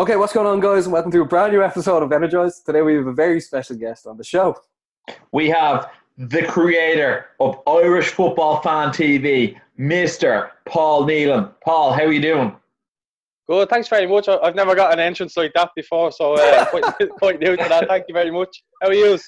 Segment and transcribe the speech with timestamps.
[0.00, 0.86] Okay, what's going on, guys?
[0.86, 2.60] And welcome to a brand new episode of Energize.
[2.60, 4.56] Today we have a very special guest on the show.
[5.30, 10.52] We have the creator of Irish Football Fan TV, Mr.
[10.64, 11.52] Paul Nealon.
[11.62, 12.56] Paul, how are you doing?
[13.46, 14.26] Good, thanks very much.
[14.26, 17.68] I- I've never got an entrance like that before, so uh, quite, quite new to
[17.68, 17.86] that.
[17.86, 18.62] Thank you very much.
[18.80, 19.18] How are you?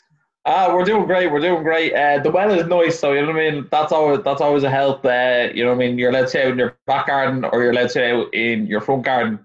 [0.47, 1.31] Ah, we're doing great.
[1.31, 1.93] We're doing great.
[1.93, 3.69] Uh, the weather's nice, so you know what I mean.
[3.71, 5.05] That's always that's always a help.
[5.05, 5.99] Uh, you know what I mean.
[5.99, 8.33] You're allowed to stay out in your back garden, or you're allowed to stay out
[8.33, 9.45] in your front garden.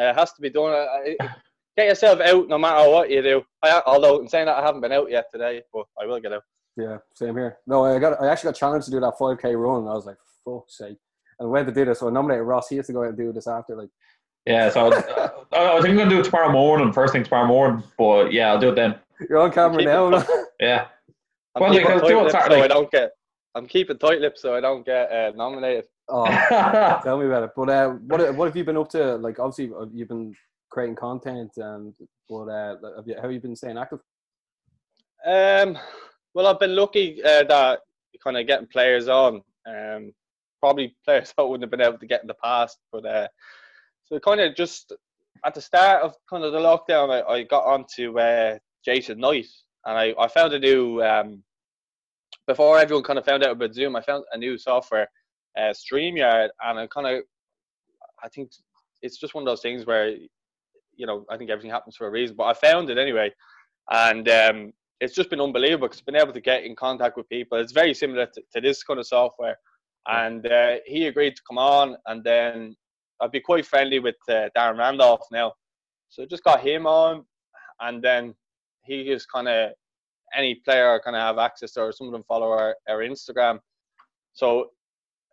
[0.00, 0.72] Uh, it has to be done.
[0.72, 1.28] Uh, uh,
[1.76, 3.42] Get yourself out no matter what you do.
[3.62, 6.32] I, although in saying that, I haven't been out yet today, but I will get
[6.32, 6.42] out.
[6.78, 7.58] Yeah, same here.
[7.66, 9.80] No, I got I actually got challenged to do that 5k run.
[9.80, 10.96] And I was like, fuck's sake.
[11.38, 12.68] And I went to do this, so I nominated Ross.
[12.70, 13.76] He has to go out and do this after.
[13.76, 13.90] Like,
[14.46, 16.92] Yeah, so uh, I think I'm gonna do it tomorrow morning.
[16.94, 17.82] First thing tomorrow morning.
[17.98, 18.94] But yeah, I'll do it then.
[19.28, 20.14] you're on camera Keep now.
[20.16, 20.26] it-
[20.60, 20.86] Yeah.
[21.54, 22.58] I'm Well, keeping like, do it tight-lipped Saturday.
[22.58, 23.10] so I don't get.
[23.54, 25.84] I'm keeping tight lipped so I don't get uh, nominated.
[26.08, 26.24] Oh,
[27.02, 27.50] tell me about it.
[27.56, 29.16] But uh, what what have you been up to?
[29.16, 30.34] Like, obviously, uh, you've been
[30.70, 31.94] creating content, and
[32.28, 34.00] but uh, have you, how have you been staying active?
[35.26, 35.78] Um,
[36.34, 37.80] well, I've been lucky uh, that
[38.22, 39.42] kind of getting players on.
[39.66, 40.12] Um,
[40.60, 43.28] probably players I wouldn't have been able to get in the past, but uh,
[44.04, 44.92] so kind of just
[45.44, 49.46] at the start of kind of the lockdown, I, I got onto uh, Jason Knight,
[49.84, 51.42] and I, I found a new um,
[52.46, 53.96] before everyone kind of found out about Zoom.
[53.96, 55.08] I found a new software,
[55.56, 57.22] uh, Streamyard, and I kind of
[58.22, 58.50] I think
[59.02, 60.08] it's just one of those things where
[60.96, 63.32] you know I think everything happens for a reason, but I found it anyway,
[63.90, 67.58] and um, it's just been unbelievable because been able to get in contact with people.
[67.58, 69.56] It's very similar to, to this kind of software,
[70.06, 72.76] and uh, he agreed to come on, and then
[73.20, 75.52] I'd be quite friendly with uh, Darren Randolph now,
[76.08, 77.24] so just got him on,
[77.80, 78.34] and then
[78.84, 79.72] he is kind of
[80.34, 83.58] any player kind of have access to, or some of them follow our, our Instagram,
[84.32, 84.70] so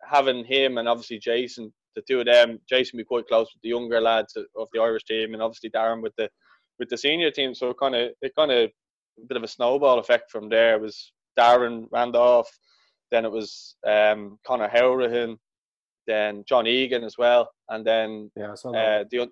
[0.08, 3.68] having him and obviously Jason, the two of them, Jason be quite close with the
[3.70, 6.28] younger lads of the Irish team, and obviously Darren with the
[6.78, 7.54] with the senior team.
[7.54, 8.70] So kind of it kind of
[9.22, 10.74] a bit of a snowball effect from there.
[10.74, 12.50] It was Darren Randolph,
[13.12, 15.36] then it was um, Conor Hourihane,
[16.06, 19.00] then John Egan as well, and then Yeah, I saw that.
[19.00, 19.28] uh, the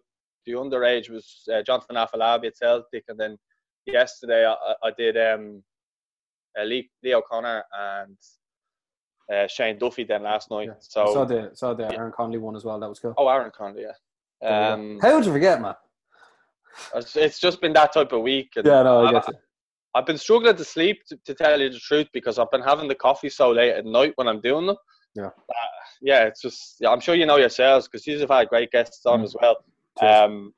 [0.46, 3.36] the underage was uh, Jonathan Afolabi at Celtic, and then
[3.86, 5.62] yesterday I, I- I did um,
[6.58, 8.16] uh, Lee, Leo Connor and
[9.32, 10.68] uh, Shane Duffy then last night.
[10.68, 10.74] Yeah.
[10.80, 11.92] So I saw the saw the yeah.
[11.98, 12.78] Aaron Connolly one as well.
[12.80, 13.14] That was cool.
[13.18, 13.92] oh, Aaron Connolly, yeah.
[14.72, 15.74] Um, how would you forget, man?
[16.94, 18.50] it's, just been that type of week.
[18.56, 19.34] and Yeah, no, I I've- get you.
[19.94, 22.88] I've been struggling to sleep, to, to tell you the truth, because I've been having
[22.88, 24.76] the coffee so late at night when I'm doing them.
[25.14, 25.26] Yeah.
[25.26, 25.52] Uh,
[26.00, 29.04] yeah, it's just, yeah, I'm sure you know yourselves, because you have had great guests
[29.04, 29.24] on Mm.
[29.24, 29.56] as well.
[30.00, 30.54] Um,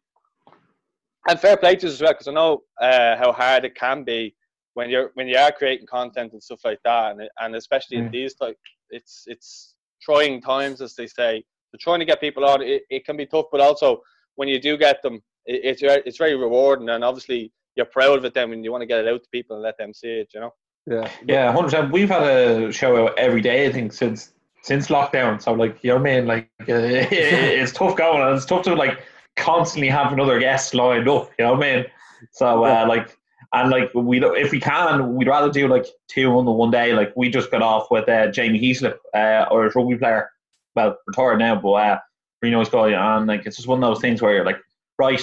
[1.28, 4.04] and fair play to us as well, because I know uh, how hard it can
[4.04, 4.36] be
[4.74, 8.08] when you're when you are creating content and stuff like that, and, and especially in
[8.08, 8.12] Mm.
[8.12, 8.58] these type,
[8.90, 11.42] it's it's trying times, as they say.
[11.70, 14.00] So trying to get people on, it, it can be tough, but also
[14.36, 15.14] when you do get them,
[15.46, 18.70] it, it's very- it's very rewarding, and obviously you're proud of it then when you
[18.70, 20.52] want to get it out to people and let them see it, you know.
[20.86, 21.92] Yeah, Yeah, hundred percent.
[21.92, 25.40] We've had a show out every day, I think, since since lockdown.
[25.42, 26.26] So like, you know what I mean?
[26.26, 26.74] Like, uh,
[27.60, 29.02] it's tough going, and it's tough to like
[29.36, 31.30] constantly have another guest lined up.
[31.38, 31.84] You know what I mean?
[32.32, 33.16] So uh, like,
[33.54, 36.92] and like we if we can, we'd rather do like two on the one day.
[36.92, 40.28] Like we just got off with uh, Jamie Heaslip, uh, Irish rugby player,
[40.74, 41.98] well retired now, but uh,
[42.42, 42.90] nice guy.
[42.90, 44.60] And like, it's just one of those things where you're like,
[44.98, 45.22] right,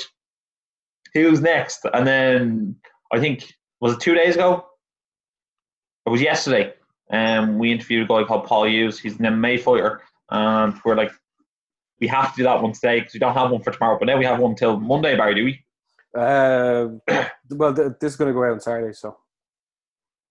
[1.14, 1.86] who's next?
[1.94, 2.76] And then
[3.12, 4.66] I think was it two days ago?
[6.06, 6.74] It was yesterday.
[7.12, 8.98] Um, we interviewed a guy called Paul Hughes.
[8.98, 11.12] He's an MMA fighter, and we're like,
[12.00, 14.00] we have to do that one today because we don't have one for tomorrow.
[14.00, 15.36] But now we have one till Monday, Barry.
[15.36, 15.64] Do we?
[16.16, 17.02] Um,
[17.52, 19.18] well, th- this is going to go out on Saturday, so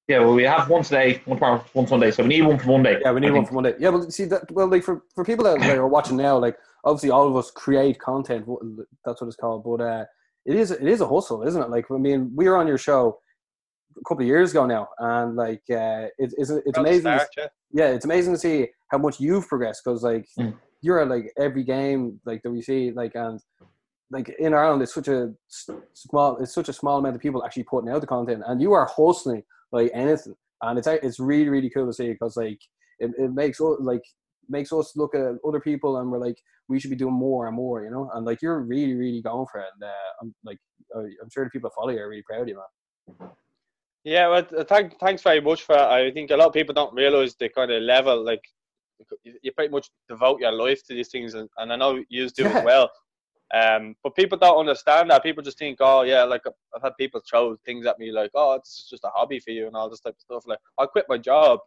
[0.09, 0.21] Yeah.
[0.21, 2.11] Well, we have one today, one tomorrow, one Sunday.
[2.11, 2.99] So we need one for Monday.
[3.03, 3.49] yeah, we need I one think.
[3.49, 3.75] for Monday.
[3.79, 6.57] Yeah, but see that well, like for, for people that like, are watching now, like
[6.85, 8.47] obviously all of us create content.
[9.05, 9.65] That's what it's called.
[9.65, 10.05] But uh,
[10.47, 11.71] it is it is a hustle, isn't it?
[11.71, 13.19] Like I mean, we were on your show
[13.97, 17.01] a couple of years ago now, and like uh, it, it's it's From amazing.
[17.03, 17.47] start, yeah.
[17.73, 20.57] yeah, it's amazing to see how much you've progressed because like Mm.
[20.83, 23.41] you're at like every game like that we see like and
[24.11, 25.33] like in Ireland it's such a
[25.95, 28.73] small it's such a small amount of people actually putting out the content and you
[28.73, 29.43] are hustling
[29.73, 32.61] like anything and it's it's really really cool to see because like
[32.99, 34.03] it, it makes us like
[34.49, 36.37] makes us look at other people and we're like
[36.69, 39.47] we should be doing more and more you know and like you're really really going
[39.51, 40.59] for it and uh, I'm like
[40.97, 42.57] I'm sure the people that follow you are really proud of you
[43.19, 43.31] man
[44.03, 45.91] Yeah, well, th- thank, thanks very much for that.
[45.91, 48.41] I think a lot of people don't realize the kind of level, like,
[49.25, 52.29] you you pretty much devote your life to these things, and, and I know you
[52.31, 52.59] do Yeah.
[52.59, 52.91] as well.
[53.53, 55.23] Um, but people don't understand that.
[55.23, 56.43] People just think, oh, yeah, like,
[56.75, 59.51] I've had people throw things at me, like, oh, this is just a hobby for
[59.51, 60.45] you, and all this type of stuff.
[60.47, 61.59] Like, I quit my job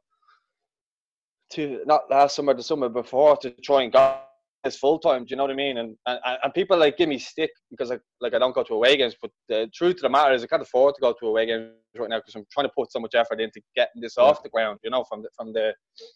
[1.52, 4.18] to not last summer, the summer before, to try and go
[4.64, 5.26] this full time.
[5.26, 5.78] Do you know what I mean?
[5.78, 8.74] And, and and people like give me stick because I like I don't go to
[8.74, 9.16] away games.
[9.22, 11.72] But the truth of the matter is I can't afford to go to away games
[11.98, 14.50] right now because I'm trying to put so much effort into getting this off the
[14.50, 14.80] ground.
[14.84, 15.74] You know, from the from the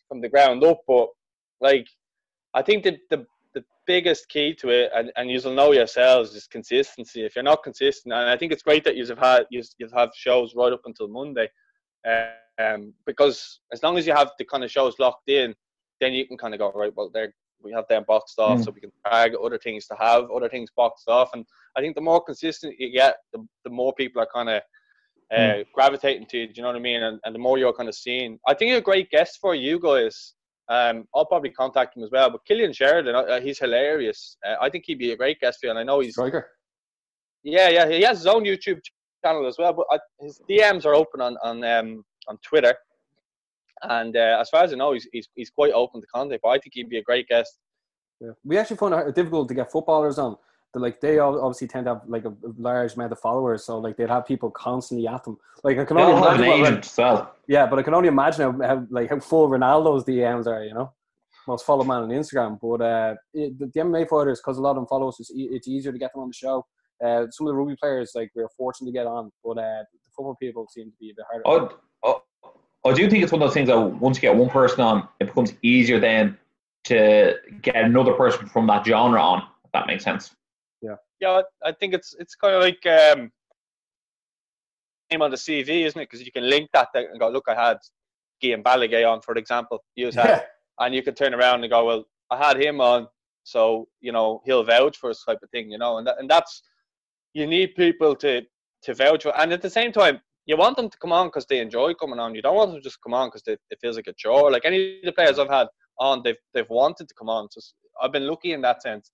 [0.07, 0.79] from the ground up.
[0.87, 1.09] But
[1.61, 1.87] like,
[2.53, 3.25] I think that the
[3.87, 7.25] biggest key to it, and, and you'll know yourselves, is consistency.
[7.25, 10.11] If you're not consistent, and I think it's great that you've had you've, you've have
[10.13, 11.49] shows right up until Monday,
[12.59, 15.55] um, because as long as you have the kind of shows locked in,
[15.99, 16.93] then you can kind of go right.
[16.95, 18.63] Well, they're we have them boxed off, mm.
[18.63, 21.29] so we can tag other things to have other things boxed off.
[21.33, 21.45] And
[21.75, 24.61] I think the more consistent you get, the, the more people are kind of
[25.33, 25.65] uh, mm.
[25.73, 26.47] gravitating to you.
[26.47, 27.03] Do you know what I mean?
[27.03, 28.39] And, and the more you're kind of seeing.
[28.47, 30.33] I think a great guest for you guys.
[30.69, 32.29] Um, I'll probably contact him as well.
[32.29, 34.37] But Cillian Sheridan, uh, he's hilarious.
[34.45, 35.69] Uh, I think he'd be a great guest for you.
[35.71, 36.49] And I know he's striker.
[37.43, 38.81] Yeah, yeah, he has his own YouTube
[39.23, 39.73] channel as well.
[39.73, 42.75] But I, his DMs are open on on um, on Twitter.
[43.83, 46.49] And uh, as far as I know, he's, he's, he's quite open to contact, but
[46.49, 47.59] I think he'd be a great guest.
[48.19, 48.31] Yeah.
[48.43, 50.37] We actually found it difficult to get footballers on.
[50.73, 54.09] Like they obviously tend to have like a large amount of followers, so like they'd
[54.09, 55.37] have people constantly at them.
[55.63, 57.29] Like I can only imagine an agent, so.
[57.47, 60.63] Yeah, but I can only imagine how, how, like how full Ronaldo's DMs are.
[60.63, 60.93] You know,
[61.47, 62.59] most followed man on Instagram.
[62.61, 65.31] But uh, it, the, the MMA fighters, because a lot of them follow us, it's,
[65.33, 66.65] it's easier to get them on the show.
[67.03, 70.09] Uh, some of the rugby players, like we're fortunate to get on, but uh, the
[70.15, 71.43] football people seem to be a bit harder.
[71.45, 71.77] Oh,
[72.85, 75.07] I do think it's one of those things that once you get one person on,
[75.19, 76.37] it becomes easier then
[76.85, 79.43] to get another person from that genre on.
[79.65, 80.35] If that makes sense.
[81.19, 81.41] Yeah.
[81.63, 83.31] I think it's it's kind of like um,
[85.11, 86.09] name on the CV, isn't it?
[86.09, 87.77] Because you can link that and go, look, I had
[88.43, 89.83] Guillem Balague on, for example.
[89.95, 90.41] You had, yeah.
[90.79, 93.07] and you can turn around and go, well, I had him on,
[93.43, 96.29] so you know he'll vouch for us type of thing, you know, and that, and
[96.29, 96.61] that's
[97.33, 98.41] you need people to
[98.83, 101.45] to vouch for, and at the same time, you want them to come on because
[101.45, 102.35] they enjoy coming on.
[102.35, 104.51] You don't want them to just come on because it feels like a chore.
[104.51, 105.67] Like any of the players I've had
[105.99, 107.47] on, they've they've wanted to come on.
[107.51, 107.61] So
[108.01, 109.11] I've been lucky in that sense.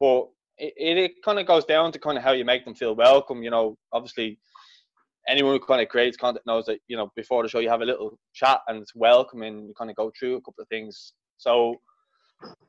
[0.00, 0.26] But
[0.58, 3.42] it, it, kind of goes down to kind of how you make them feel welcome.
[3.42, 4.38] You know, obviously,
[5.28, 7.82] anyone who kind of creates content knows that you know before the show you have
[7.82, 9.66] a little chat and it's welcoming.
[9.66, 11.12] You kind of go through a couple of things.
[11.38, 11.76] So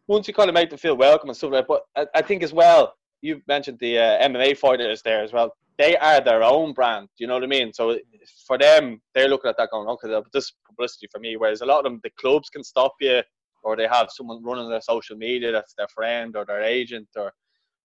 [0.07, 1.81] once you kind of make them feel welcome and stuff like that.
[1.95, 5.53] But I, I think as well, you mentioned the uh, MMA fighters there as well
[5.77, 7.07] they are their own brand.
[7.17, 7.71] You know what I mean?
[7.73, 7.97] So
[8.45, 11.37] for them, they're looking at that going, okay, this is publicity for me.
[11.37, 13.21] Whereas a lot of them, the clubs can stop you,
[13.63, 17.31] or they have someone running their social media that's their friend or their agent or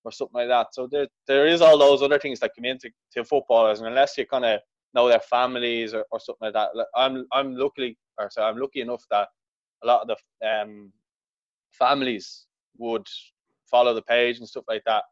[0.05, 0.75] or something like that.
[0.75, 4.17] So there there is all those other things that come into to footballers, and unless
[4.19, 4.61] you kind of
[4.95, 8.81] know their families or, or something like that, I'm I'm lucky or so I'm lucky
[8.81, 9.29] enough that
[9.83, 10.93] a lot of the um,
[11.73, 12.47] families
[12.79, 13.07] would
[13.71, 15.05] follow the page and stuff like that.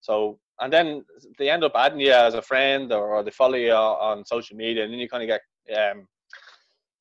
[0.00, 1.04] So and then
[1.38, 4.56] they end up adding you as a friend or, or they follow you on social
[4.56, 6.06] media and then you kind of get um,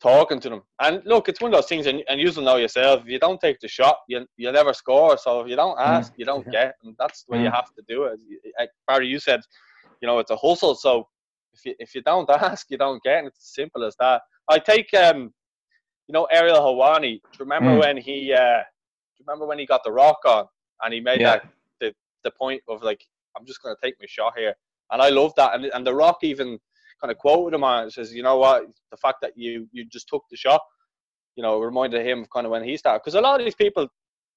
[0.02, 2.58] talking to them and look it's one of those things and, and you will know
[2.58, 5.78] yourself if you don't take the shot you, you never score so if you don't
[5.78, 5.86] mm.
[5.86, 7.54] ask you don't get and that's the way you mm.
[7.54, 8.20] have to do it
[8.60, 9.42] like Barry you said
[10.02, 11.08] you know it's a hustle so
[11.54, 14.22] if you, if you don't ask you don't get and it's as simple as that
[14.50, 15.34] I take um
[16.08, 17.80] you know Ariel you remember mm.
[17.80, 20.46] when he uh do you remember when he got the rock on
[20.84, 21.38] and he made yeah.
[21.38, 21.48] that
[21.80, 23.04] the, the point of like
[23.38, 24.56] I'm just going to take my shot here.
[24.92, 25.54] And I love that.
[25.54, 26.60] And, and The Rock even
[27.02, 27.94] kind of quoted him on it.
[27.94, 30.62] Says, you know what, the fact that you you just took the shot,
[31.36, 33.02] you know, reminded him of kind of when he started.
[33.04, 33.88] Because a lot of these people,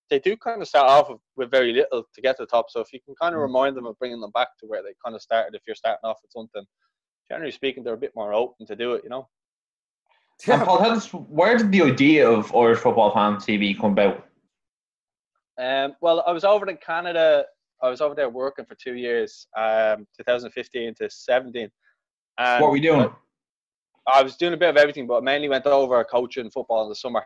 [0.08, 2.66] they do kind of start off with very little to get to the top.
[2.68, 3.44] So if you can kind of mm.
[3.44, 6.04] remind them of bringing them back to where they kind of started, if you're starting
[6.04, 6.64] off with something,
[7.30, 9.28] generally speaking, they're a bit more open to do it, you know.
[10.46, 14.26] Yeah, Paul, how does, where did the idea of Irish Football Fan TV come about?
[15.60, 17.44] Um, well, I was over in Canada
[17.82, 21.68] I was over there working for two years, um, 2015 to 17.
[22.40, 23.10] And what were you doing?
[24.12, 26.94] I was doing a bit of everything, but mainly went over coaching football in the
[26.94, 27.22] summer.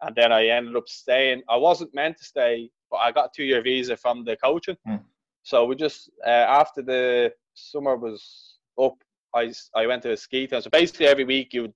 [0.00, 1.42] And then I ended up staying.
[1.48, 4.76] I wasn't meant to stay, but I got a two year visa from the coaching.
[4.86, 4.96] Hmm.
[5.42, 8.96] So we just, uh, after the summer was up,
[9.34, 10.62] I, I went to a ski town.
[10.62, 11.74] So basically every week you would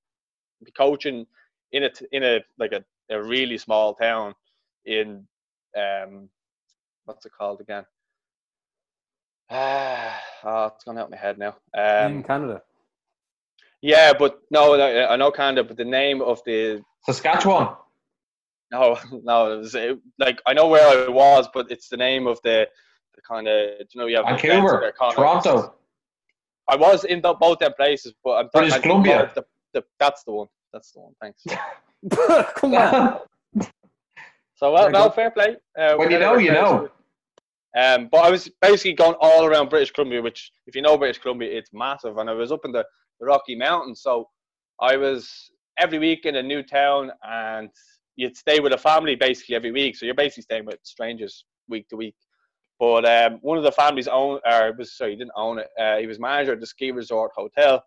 [0.64, 1.26] be coaching
[1.72, 4.34] in a, in a like a, a really small town
[4.86, 5.26] in
[5.76, 6.30] um,
[7.04, 7.84] what's it called again?
[9.50, 11.56] Ah, oh, it's gone out my head now.
[11.76, 12.62] Um, in Canada.
[13.82, 17.76] Yeah, but no, I know Canada, but the name of the Saskatchewan.
[18.72, 22.26] No, no, it was, it, like I know where I was, but it's the name
[22.26, 22.66] of the,
[23.14, 25.74] the kind of you know you have Vancouver, Toronto.
[26.66, 29.30] I was in the, both them places, but I'm British Columbia.
[29.34, 30.48] The, the, that's the one.
[30.72, 31.12] That's the one.
[31.20, 31.44] Thanks.
[32.54, 33.20] Come on.
[34.56, 35.56] So well, well fair play.
[35.78, 36.88] Uh, when you know, you know.
[37.76, 41.20] Um, but I was basically going all around British Columbia, which, if you know British
[41.20, 42.18] Columbia, it's massive.
[42.18, 42.84] And I was up in the,
[43.20, 44.28] the Rocky Mountains, so
[44.80, 47.68] I was every week in a new town, and
[48.16, 49.96] you'd stay with a family basically every week.
[49.96, 52.14] So you're basically staying with strangers week to week.
[52.78, 55.68] But um, one of the families owned, or was sorry, he didn't own it.
[55.78, 57.84] Uh, he was manager at the ski resort hotel.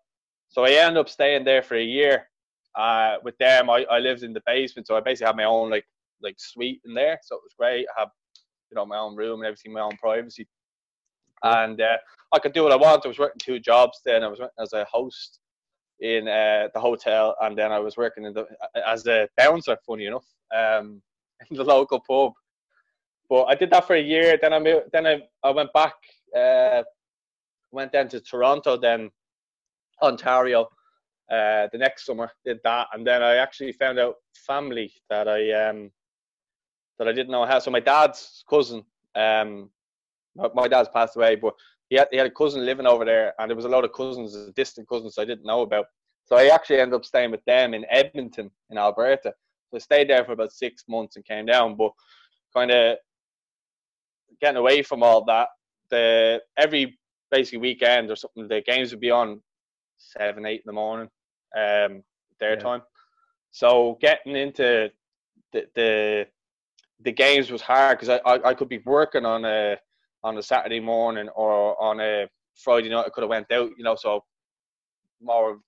[0.48, 2.28] So I ended up staying there for a year.
[2.74, 5.70] Uh, with them, I, I lived in the basement, so I basically had my own
[5.70, 5.84] like
[6.22, 7.18] like suite in there.
[7.22, 7.86] So it was great.
[7.96, 8.08] I have
[8.70, 10.46] you know my own room and everything, my own privacy,
[11.42, 11.96] and uh,
[12.32, 13.04] I could do what I want.
[13.04, 14.22] I was working two jobs then.
[14.22, 15.40] I was working as a host
[16.00, 18.46] in uh, the hotel, and then I was working in the
[18.86, 19.76] as a bouncer.
[19.86, 21.02] Funny enough, um,
[21.50, 22.32] in the local pub.
[23.28, 24.38] But I did that for a year.
[24.40, 25.94] Then I moved, then I, I went back.
[26.36, 26.82] Uh,
[27.70, 29.10] went down to Toronto, then
[30.02, 30.68] Ontario.
[31.30, 34.14] Uh, the next summer did that, and then I actually found out
[34.46, 35.90] family that I um,
[36.98, 37.58] that I didn't know how.
[37.58, 39.70] So my dad's cousin, um,
[40.36, 41.54] my, my dad's passed away, but
[41.88, 43.92] he had, he had a cousin living over there, and there was a lot of
[43.92, 45.86] cousins, distant cousins I didn't know about.
[46.24, 49.32] So I actually ended up staying with them in Edmonton, in Alberta.
[49.70, 51.92] So I stayed there for about six months and came down, but
[52.54, 52.98] kind of
[54.40, 55.48] getting away from all that.
[55.90, 56.98] The every
[57.30, 59.40] basically weekend or something, the games would be on
[59.96, 61.08] seven, eight in the morning,
[61.56, 62.02] um,
[62.40, 62.56] their yeah.
[62.56, 62.82] time.
[63.50, 64.90] So getting into
[65.52, 66.26] the the,
[67.04, 69.76] the games was hard because I, I, I could be working on a
[70.24, 72.26] on a Saturday morning or on a
[72.56, 73.06] Friday night.
[73.06, 73.96] I could have went out, you know.
[73.96, 74.24] So
[75.22, 75.58] more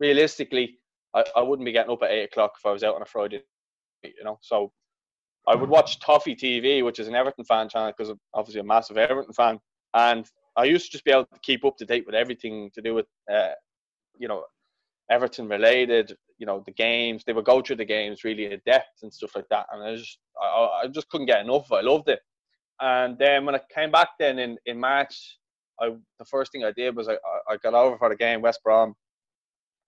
[0.00, 0.78] realistically,
[1.14, 3.06] I, I wouldn't be getting up at eight o'clock if I was out on a
[3.06, 3.42] Friday,
[4.02, 4.38] you know.
[4.42, 4.72] So
[5.46, 8.64] I would watch Toffee TV, which is an Everton fan channel, because I'm obviously a
[8.64, 9.58] massive Everton fan,
[9.94, 10.26] and
[10.56, 12.94] I used to just be able to keep up to date with everything to do
[12.94, 13.50] with, uh,
[14.18, 14.44] you know,
[15.10, 17.24] Everton related, you know, the games.
[17.24, 19.96] They would go through the games really in depth and stuff like that, and I
[19.96, 21.70] just, I, I just couldn't get enough.
[21.72, 22.20] I loved it.
[22.80, 25.38] And then when I came back then in, in March,
[25.80, 27.16] I the first thing I did was I,
[27.48, 28.94] I got over for the game West Brom,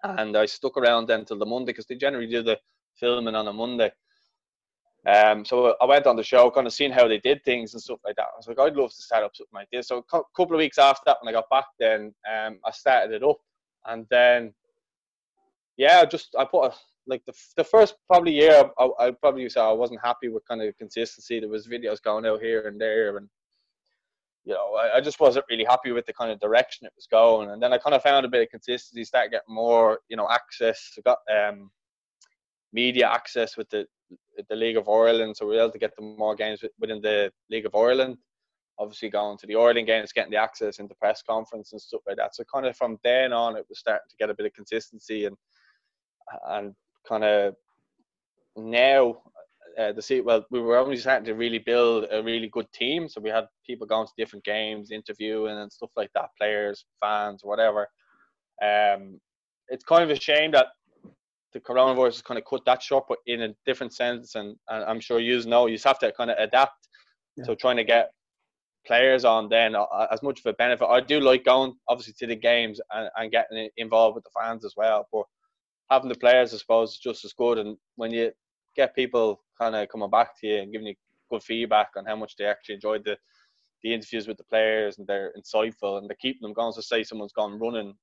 [0.02, 2.58] and I stuck around then till the Monday because they generally do the
[2.98, 3.90] filming on a Monday.
[5.06, 7.82] Um, so I went on the show, kind of seeing how they did things and
[7.82, 8.26] stuff like that.
[8.34, 9.88] I was like, I'd love to start up something like this.
[9.88, 13.14] So a couple of weeks after that, when I got back, then um, I started
[13.14, 13.38] it up,
[13.86, 14.52] and then
[15.80, 16.74] yeah, just I put a,
[17.06, 20.60] like the the first probably year, I, I probably say I wasn't happy with kind
[20.60, 21.40] of consistency.
[21.40, 23.26] There was videos going out here and there, and
[24.44, 27.06] you know, I, I, just wasn't really happy with the kind of direction it was
[27.10, 27.50] going.
[27.50, 30.28] And then I kind of found a bit of consistency, started getting more, you know,
[30.30, 30.98] access.
[30.98, 31.70] I got um,
[32.74, 33.86] media access with the
[34.50, 37.32] the League of Ireland, so we were able to get the more games within the
[37.48, 38.18] League of Ireland.
[38.78, 42.18] Obviously, going to the Ireland games, getting the access into press conference and stuff like
[42.18, 42.34] that.
[42.34, 45.24] So, kind of from then on, it was starting to get a bit of consistency
[45.24, 45.36] and
[46.48, 46.74] and
[47.08, 47.54] kind of
[48.56, 49.16] now
[49.78, 53.08] uh, the see well we were only starting to really build a really good team
[53.08, 57.40] so we had people going to different games interviewing and stuff like that players fans
[57.44, 57.86] whatever
[58.62, 59.20] um
[59.68, 60.66] it's kind of a shame that
[61.52, 64.34] the coronavirus has kind of cut that short, but in a different sense.
[64.34, 66.88] And, and I'm sure you know, you have to kind of adapt.
[67.36, 67.44] Yeah.
[67.44, 68.10] So trying to get
[68.86, 70.86] players on then uh, as much of a benefit.
[70.86, 74.64] I do like going obviously to the games and, and getting involved with the fans
[74.64, 75.06] as well.
[75.12, 75.24] But
[75.90, 77.58] having the players, I suppose, is just as good.
[77.58, 78.32] And when you
[78.76, 80.94] get people kind of coming back to you and giving you
[81.30, 83.16] good feedback on how much they actually enjoyed the
[83.82, 86.70] the interviews with the players and they're insightful and they're keeping them going.
[86.72, 87.94] So say someone's gone running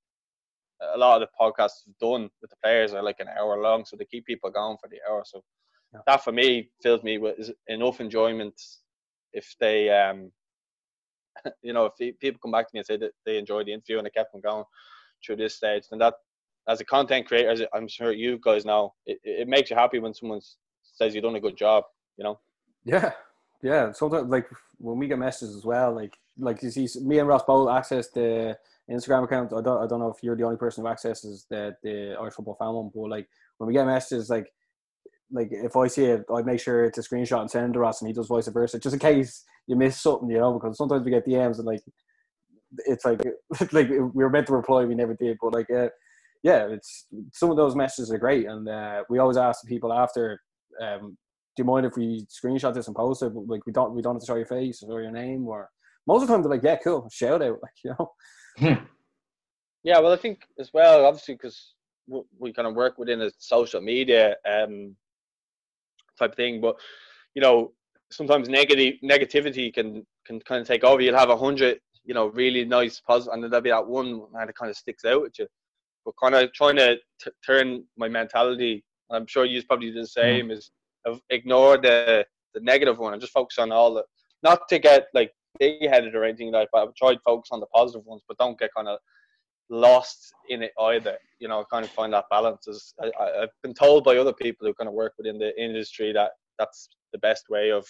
[0.82, 3.96] a lot of the podcasts done with the players are like an hour long, so
[3.96, 5.24] they keep people going for the hour.
[5.25, 5.44] So
[5.94, 6.01] yeah.
[6.06, 8.60] that for me fills me with enough enjoyment.
[9.34, 10.32] If they, um,
[11.62, 13.98] you know, if people come back to me and say that they enjoyed the interview
[13.98, 14.63] and they kept them going
[15.25, 16.15] through this stage, then that,
[16.68, 20.00] as a content creator, as I'm sure you guys know, it, it makes you happy
[20.00, 20.42] when someone
[20.84, 21.84] says you've done a good job.
[22.18, 22.40] You know.
[22.84, 23.12] Yeah,
[23.62, 23.92] yeah.
[23.92, 24.48] Sometimes like
[24.78, 28.10] when we get messages as well, like like you see, me and Ross both access
[28.10, 28.58] the
[28.90, 29.54] Instagram account.
[29.54, 32.34] I don't I don't know if you're the only person who accesses the the Irish
[32.34, 34.52] football fan one, but like when we get messages like
[35.32, 37.80] like if I see it, I make sure it's a screenshot and send it to
[37.80, 40.54] Ross, and he does vice versa, just in case you miss something, you know.
[40.54, 41.82] Because sometimes we get DMs and like
[42.86, 43.22] it's like
[43.72, 45.38] like we were meant to reply, we never did.
[45.42, 45.90] But like, uh,
[46.44, 50.39] yeah, it's some of those messages are great, and uh, we always ask people after,
[50.82, 51.17] um,
[51.56, 53.34] do you mind if we screenshot this and post it?
[53.34, 55.70] But, like we don't we don't have to show your face or your name, or
[56.06, 58.12] most of the time they're like, yeah, cool, shout out, like you know.
[58.58, 58.86] Hmm.
[59.84, 61.74] yeah, well, I think as well, obviously, because
[62.39, 64.96] we kind of work within a social media um,
[66.17, 66.75] type thing, but
[67.36, 67.74] you know,
[68.12, 71.01] sometimes negative negativity can can kind of take over.
[71.01, 74.22] You'll have a hundred, you know, really nice positive, and then there'll be that one
[74.34, 75.48] that kind of sticks out at you.
[76.08, 80.08] But kind of trying to t- turn my mentality, I'm sure you probably do the
[80.08, 80.54] same, mm.
[80.54, 80.72] is
[81.30, 84.04] ignore the the negative one and just focus on all the,
[84.42, 86.70] not to get like big headed or anything like that.
[86.72, 89.00] But I tried to focus on the positive ones, but don't get kind of
[89.70, 91.18] lost in it either.
[91.40, 92.70] You know, kind of find that balance.
[92.70, 93.12] Is I,
[93.42, 96.88] I've been told by other people who kind of work within the industry that that's
[97.12, 97.86] the best way of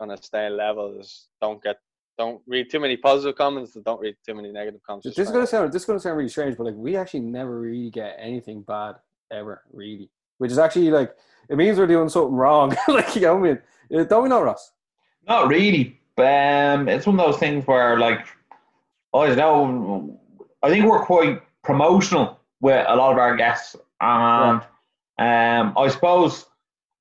[0.00, 0.98] kind of staying level.
[0.98, 1.76] Is don't get
[2.16, 5.06] don't read too many positive comments and don't read too many negative comments.
[5.06, 7.60] This is gonna sound this is gonna sound really strange, but like we actually never
[7.60, 8.96] really get anything bad
[9.32, 10.10] ever, really.
[10.38, 11.14] Which is actually like
[11.48, 12.76] it means we're doing something wrong.
[12.88, 14.00] like you know what I mean?
[14.00, 14.72] Uh, Don't we know, Ross?
[15.26, 16.00] Not really.
[16.16, 18.26] Um, it's one of those things where, like,
[19.12, 20.20] I don't know.
[20.62, 24.60] I think we're quite promotional with a lot of our guests, and
[25.18, 26.46] um, I suppose,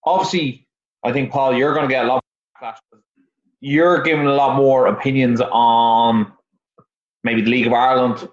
[0.03, 0.67] obviously,
[1.03, 2.24] I think Paul, you're going to get a lot.
[2.62, 2.77] Of backlash.
[3.65, 6.29] You're giving a lot more opinions on
[7.24, 8.27] maybe the League of Ireland,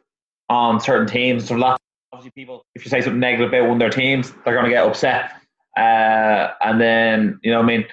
[0.48, 1.46] on certain teams.
[1.46, 1.80] So, a lot.
[2.12, 4.70] Obviously, people, if you say something negative about one of their teams, they're going to
[4.70, 5.30] get upset.
[5.76, 7.86] Uh, and then, you know, what I mean,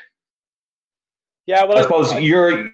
[1.46, 2.72] Yeah, well, I suppose your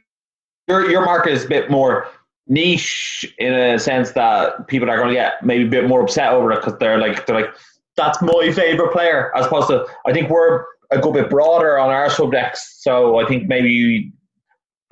[0.69, 2.07] your your market is a bit more
[2.47, 6.31] niche in a sense that people are going to get maybe a bit more upset
[6.31, 7.53] over it because they're like they're like
[7.97, 11.89] that's my favorite player as opposed to I think we're a good bit broader on
[11.89, 14.11] our subjects so I think maybe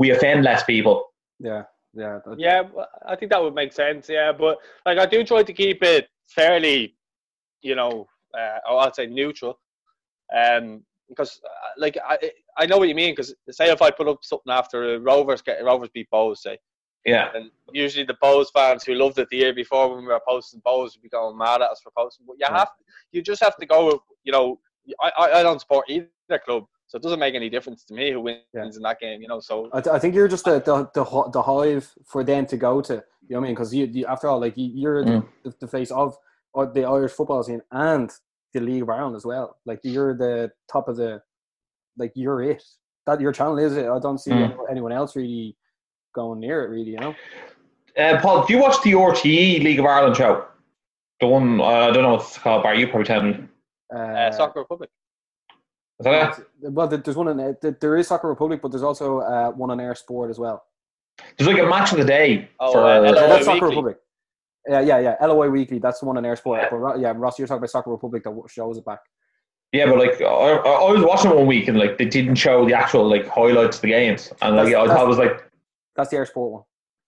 [0.01, 0.97] we offend less people.
[1.39, 2.17] Yeah, yeah.
[2.35, 2.63] Yeah,
[3.05, 4.09] I think that would make sense.
[4.09, 6.95] Yeah, but like I do try to keep it fairly,
[7.61, 9.59] you know, uh, I'd say neutral,
[10.35, 12.17] um, because uh, like I
[12.57, 13.11] I know what you mean.
[13.13, 16.57] Because say if I put up something after Rovers get Rovers beat Bohs, say,
[17.05, 20.27] Yeah, and usually the Bohs fans who loved it the year before when we were
[20.27, 22.25] posting Bohs would be going mad at us for posting.
[22.25, 22.57] But you Yeah.
[22.57, 22.71] have
[23.11, 24.01] you just have to go.
[24.23, 24.59] You know,
[24.99, 28.11] I I, I don't support either club, so it doesn't make any difference to me
[28.11, 28.65] who wins Yeah.
[28.65, 29.21] in that game.
[29.21, 32.21] You know, so I, th- I think you're just the, the the the hive for
[32.25, 32.95] them to go to.
[32.95, 32.99] You
[33.35, 33.55] know what I mean?
[33.55, 35.25] Because you, you after all, like you, you're Mm.
[35.43, 36.17] the, the face of
[36.53, 38.11] uh, the Irish football scene and
[38.53, 39.55] the League of Ireland as well.
[39.65, 41.21] Like you're the top of the,
[41.97, 42.61] like you're it.
[43.07, 43.87] That your channel is it.
[43.87, 44.57] I don't see Mm.
[44.69, 45.55] anyone else really
[46.13, 46.69] going near it.
[46.75, 47.15] Really, you know.
[47.97, 50.45] uh, Paul, do you watch the RTE League of Ireland show?
[51.21, 52.63] The one uh, I don't know what it's called.
[52.63, 53.45] Barry, you probably tell me.
[53.93, 54.89] Uh, uh, Soccer Republic.
[56.01, 56.71] Is that it?
[56.71, 59.77] Well, there's one in uh, there is Soccer Republic, but there's also uh, one on
[59.77, 60.63] eir Sport as well.
[61.37, 63.97] There's like a match of the day Oh, for uh, Yeah, LOI that's Soccer Republic.
[64.67, 65.25] Yeah, yeah, yeah.
[65.25, 65.79] LOI Weekly.
[65.79, 66.67] That's the one on eir Sport.
[66.71, 68.99] But yeah, Ross, you're talking about Soccer Republic that shows it back.
[69.71, 72.65] Yeah, but like I, I I was watching one week and like they didn't show
[72.65, 75.49] the actual like highlights of the games, and like That's- I thought it was like
[75.95, 76.63] That's the eir Sport one.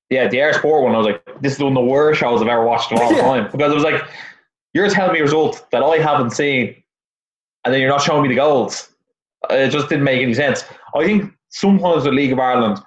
[0.09, 0.93] yeah, the eir Sport one.
[0.95, 3.01] I was like, this is one of the worst shows I've ever watched in a
[3.01, 3.21] long Yeah.
[3.21, 4.01] time because it was like
[4.73, 6.81] you're telling me a result that I haven't seen,
[7.65, 8.89] and then you're not showing me the goals.
[9.53, 10.63] It just didn't make any sense.
[10.95, 12.79] I think sometimes the League of Ireland.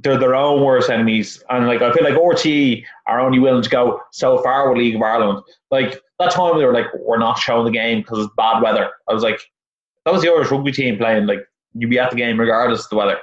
[0.00, 3.70] They're their own worst enemies, and like I feel like RT are only willing to
[3.70, 5.42] go so far with League of Ireland.
[5.72, 8.90] Like that time they were like, "We're not showing the game because it's bad weather."
[9.08, 9.40] I was like,
[10.04, 11.26] "That was the Irish rugby team playing.
[11.26, 11.40] Like
[11.74, 13.18] you'd be at the game regardless of the weather."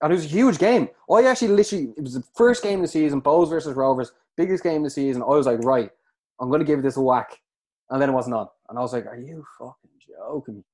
[0.00, 0.88] And it was a huge game.
[1.10, 4.62] I actually literally, it was the first game of the season, Bohs versus Rovers, biggest
[4.62, 5.22] game of the season.
[5.22, 5.90] I was like, right,
[6.40, 7.38] I'm going to give this a whack.
[7.90, 8.48] And then it wasn't on.
[8.68, 10.64] And I was like, are you fucking joking?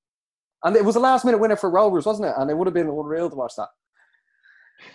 [0.65, 2.35] And it was a last minute winner for Rovers, wasn't it?
[2.39, 3.69] And it would have been unreal to watch that.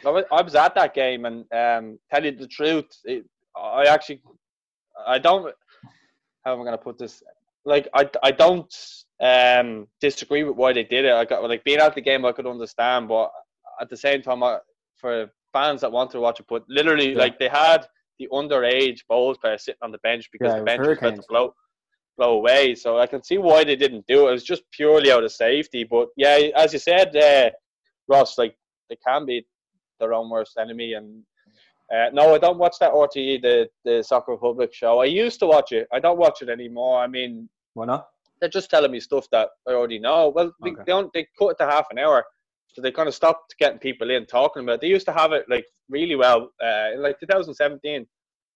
[0.05, 4.21] I was, at that game, and um, tell you the truth, it, I actually,
[5.05, 5.53] I don't.
[6.43, 7.21] How am I going to put this?
[7.65, 8.73] Like, I, I don't
[9.21, 11.13] um, disagree with why they did it.
[11.13, 13.31] I got like being at the game, I could understand, but
[13.79, 14.57] at the same time, I,
[14.97, 17.19] for fans that wanted to watch it, but literally, Yeah.
[17.19, 17.85] like they had
[18.17, 21.23] the underage Bohs player sitting on the bench because Yeah, the bench was about to
[21.27, 21.53] blow
[22.17, 22.75] blow away.
[22.75, 24.29] So I can see why they didn't do it.
[24.29, 25.83] It was just purely out of safety.
[25.83, 27.51] But yeah, as you said, uh,
[28.07, 28.55] Ross, like
[28.89, 29.45] they can be
[29.99, 30.93] their own worst enemy.
[30.93, 31.23] And
[31.93, 34.99] uh, no, I don't watch that RTE, the the Soccer Republic show.
[34.99, 35.87] I used to watch it.
[35.93, 36.99] I don't watch it anymore.
[37.01, 38.07] I mean, Why not?
[38.39, 40.29] they're just telling me stuff that I already know.
[40.29, 40.81] Well, they, Okay.
[40.85, 42.25] they, don't, they cut it to half an hour.
[42.73, 44.81] So they kind of stopped getting people in talking about it.
[44.81, 46.49] They used to have it like really well.
[46.63, 48.07] Uh, in like 2017,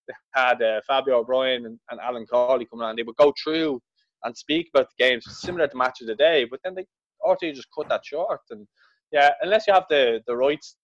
[0.08, 2.96] they had uh, Fabio O'Brien and, and Alan Cawley coming on.
[2.96, 3.82] They would go through
[4.24, 6.46] and speak about the games, similar to Match of the Day.
[6.46, 6.86] But then they
[7.28, 8.42] RT just cut that short.
[8.50, 8.68] And
[9.12, 10.76] yeah, unless you have the, the rights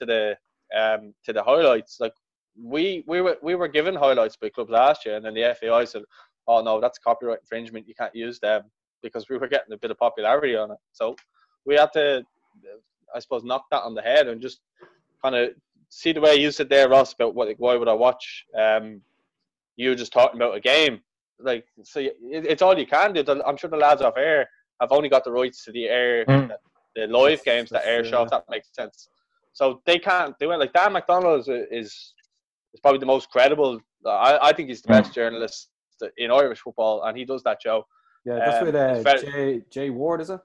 [0.00, 0.36] to the
[0.76, 2.12] um, to the highlights, like
[2.60, 5.84] we we were we were given highlights by clubs last year, and then the FAI
[5.84, 6.02] said,
[6.48, 7.86] "Oh no, that's copyright infringement.
[7.86, 8.62] You can't use them."
[9.02, 11.14] Because we were getting a bit of popularity on it, so
[11.64, 12.24] we had to,
[13.14, 14.60] I suppose, knock that on the head and just
[15.22, 15.50] kind of
[15.88, 18.44] see the way you said there, Ross, about what why would I watch?
[18.58, 19.00] Um,
[19.76, 21.00] you just talking about a game,
[21.40, 22.00] like so.
[22.00, 23.24] It, it's all you can do.
[23.46, 24.48] I'm sure the lads off air
[24.80, 26.48] have only got the rights to the air, Mm.
[26.48, 26.58] the,
[26.96, 28.22] the live games the air show.
[28.22, 29.08] If that makes sense.
[29.52, 30.56] So they can't do it.
[30.58, 32.14] Like Dan McDonnell is is,
[32.74, 33.80] is probably the most credible.
[34.06, 35.02] I, I think he's the Mm.
[35.02, 35.70] best journalist
[36.18, 37.86] in Irish football, and he does that show.
[38.24, 40.40] Yeah, that's Um, with uh, Jay, Jay Ward, is it?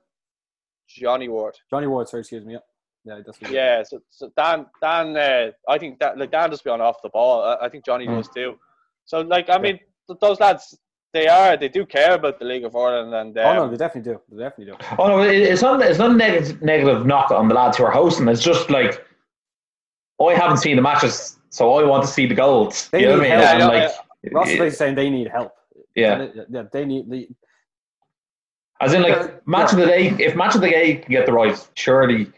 [0.88, 1.58] Johnny Ward.
[1.70, 2.58] Johnny Ward, sorry, excuse me.
[3.06, 6.62] Yeah that's what Yeah, so, so Dan, Dan, uh, I think that like Dan does
[6.62, 7.44] be on off the ball.
[7.44, 8.18] I, I think Johnny Mm.
[8.18, 8.58] does too.
[9.06, 10.78] So like I mean, th- those lads,
[11.14, 13.78] they are they do care about the League of Ireland, and um, oh no, they
[13.78, 14.22] definitely do.
[14.32, 14.78] They definitely do.
[15.00, 15.82] Oh no, it's not.
[15.82, 18.28] It's not a negative, negative knock on the lads who are hosting.
[18.28, 19.04] It's just like
[20.26, 22.90] I haven't seen the matches, so I want to see the goals.
[22.90, 23.32] They you know what I mean?
[23.32, 23.50] help.
[23.50, 23.92] And, Yeah, like,
[24.34, 25.52] Ross is saying they need help.
[25.96, 26.28] yeah.
[26.50, 27.10] yeah, they need.
[27.10, 27.28] They,
[28.80, 29.80] As in, like match yeah.
[29.80, 30.04] of the day.
[30.24, 32.32] If match of the day can get the rights, surely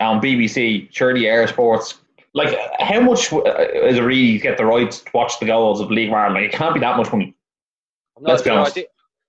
[0.00, 2.00] on BBC, surely eir Sports.
[2.34, 3.42] Like, how much uh,
[3.84, 6.34] is it really get the rights to watch the goals of League of Ireland?
[6.34, 7.34] Like, it can't be that much money.
[8.20, 8.72] No, Let's be you honest.
[8.72, 8.88] I think,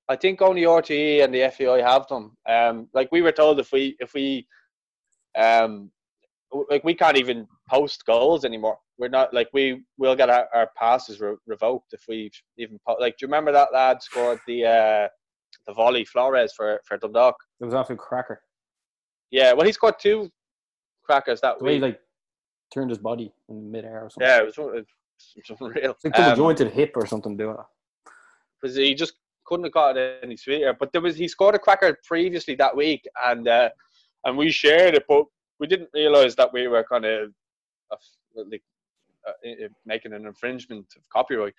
[0.10, 2.36] I think only RTE and the FAI have them.
[2.48, 4.48] Um, like we were told, if we if we
[5.38, 5.92] um,
[6.70, 8.78] like we can't even post goals anymore.
[8.98, 12.98] We're not like we will get our, our passes re- revoked if we even po-
[13.00, 13.18] like.
[13.18, 15.08] Do you remember that lad scored the uh,
[15.68, 17.36] the volley Flores for for Dundalk?
[17.60, 18.42] it was absolute cracker.
[19.32, 20.30] Yeah, well, he scored two
[21.06, 21.84] crackers that The way he week.
[21.94, 22.02] like
[22.74, 24.28] turned his body in midair or something.
[24.28, 24.58] Yeah, it was,
[25.36, 25.92] it was unreal.
[25.92, 28.12] It's like Um, jointed hip or something doing it.
[28.62, 29.14] because he just
[29.46, 30.74] couldn't have got it any sweeter.
[30.80, 33.70] But there was he scored a cracker previously that week, and uh,
[34.26, 35.26] and we shared it, but
[35.60, 37.32] we didn't realize that we were kind of
[37.92, 37.96] uh,
[38.52, 38.64] like
[39.28, 41.54] uh, making an infringement of copyright.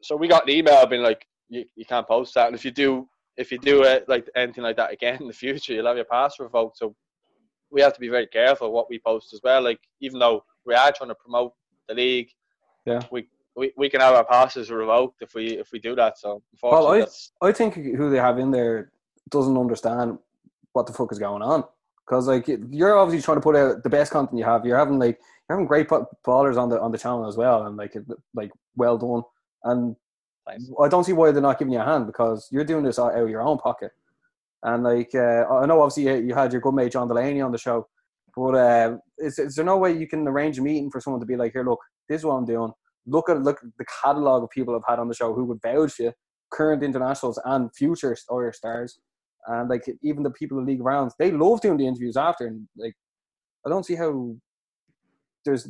[0.00, 2.70] So we got an email being like, you, you can't post that, and if you
[2.70, 5.96] do, if you do it like anything like that again in the future, you'll have
[5.96, 6.78] your pass revoked.
[6.78, 6.94] So
[7.72, 9.62] we have to be very careful what we post as well.
[9.62, 11.54] Like even though we are trying to promote
[11.88, 12.30] the league,
[12.84, 13.00] Yeah.
[13.10, 16.18] we we, we can have our passes revoked if we if we do that.
[16.18, 17.06] So Well, I-
[17.48, 18.92] I think who they have in there
[19.30, 20.18] doesn't understand
[20.72, 21.64] what the fuck is going on.
[22.06, 24.64] Because like you're obviously trying to put out the best content you have.
[24.66, 27.76] You're having like you're having great ballers on the on the channel as well, and
[27.76, 27.94] like
[28.34, 29.22] like well done.
[29.64, 29.96] And
[30.46, 30.68] Nice.
[30.82, 33.16] I don't see why they're not giving you a hand because you're doing this out
[33.16, 33.92] of your own pocket.
[34.64, 37.58] And like uh, I know obviously you- had your good mate John Delaney on the
[37.58, 37.88] show,
[38.36, 41.26] but uh, is, is there no way you can arrange a meeting for someone to
[41.26, 42.72] be like, here, look, this is what I'm doing.
[43.06, 45.60] Look at look at the catalog of people I've had on the show who would
[45.62, 46.12] vouch for you,
[46.52, 49.00] current internationals and future Irish stars,
[49.48, 52.46] and like even the people in the league rounds, they love doing the interviews after.
[52.46, 52.94] And like,
[53.66, 54.36] I don't see how
[55.44, 55.66] there's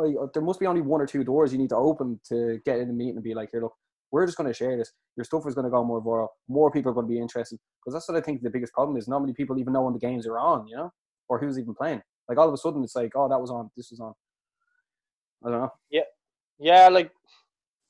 [0.00, 2.80] I, there must be only one or two doors you need to open to get
[2.80, 3.74] in the meeting and be like, here, look,
[4.12, 4.92] we're just going to share this.
[5.16, 6.28] Your stuff is going to go more viral.
[6.48, 8.96] More people are going to be interested because that's what I think the biggest problem
[8.96, 9.08] is.
[9.08, 10.92] Not many people even know when the games are on, you know,
[11.28, 12.02] or who's even playing.
[12.28, 14.12] Like all of a sudden, it's like, oh, that was on, this was on.
[15.44, 15.72] I don't know.
[15.90, 16.02] yeah,
[16.60, 16.88] yeah.
[16.88, 17.10] like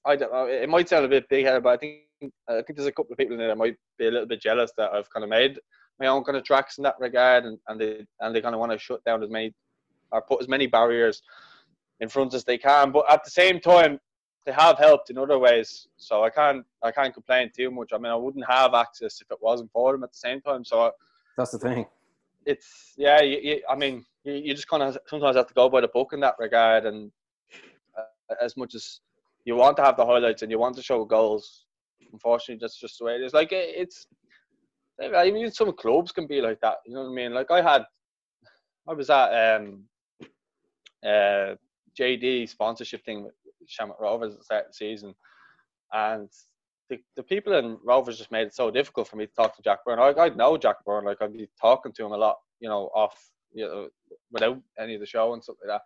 [0.07, 0.47] I don't know.
[0.47, 2.01] It might sound a bit big headed, but I think
[2.49, 4.41] I think there's a couple of people in there that might be a little bit
[4.41, 5.59] jealous that I've kind of made
[6.01, 8.61] my own kind of tracks in that regard, and, and they and they kind of
[8.61, 9.53] want to shut down as many
[10.13, 11.23] or put as many barriers
[12.01, 12.91] in front as they can.
[12.91, 13.99] But at the same time,
[14.45, 17.91] they have helped in other ways, so I can't I can't complain too much.
[17.93, 20.65] I mean, I wouldn't have access if it wasn't for them at the same time.
[20.65, 20.93] So
[21.37, 21.87] That's the thing.
[22.45, 23.21] it's yeah.
[23.21, 25.89] You, you, I mean, you, you just kind of sometimes have to go by the
[25.89, 27.13] book in that regard, and
[27.97, 29.01] uh, as much as
[29.45, 31.65] you want to have the highlights and you want to show goals,
[32.13, 33.33] unfortunately, that's just the way it is.
[33.33, 34.07] Like it, it's,
[35.01, 36.77] I mean, some clubs can be like that.
[36.87, 37.35] You know what I mean?
[37.35, 37.85] Like I had,
[38.89, 39.85] I was at um,
[41.05, 41.55] uh,
[41.99, 43.35] JD sponsorship thing with
[43.67, 45.15] Shamrock Rovers at the start of the season,
[45.93, 46.29] and
[46.91, 49.63] the, the people in Rovers just made it so difficult for me to talk to
[49.63, 49.99] Jack Byrne.
[49.99, 52.91] I, I know Jack Byrne, like I'd be talking to him a lot, you know,
[52.95, 53.19] off,
[53.53, 53.89] you know,
[54.31, 55.83] without any of the show and stuff like that.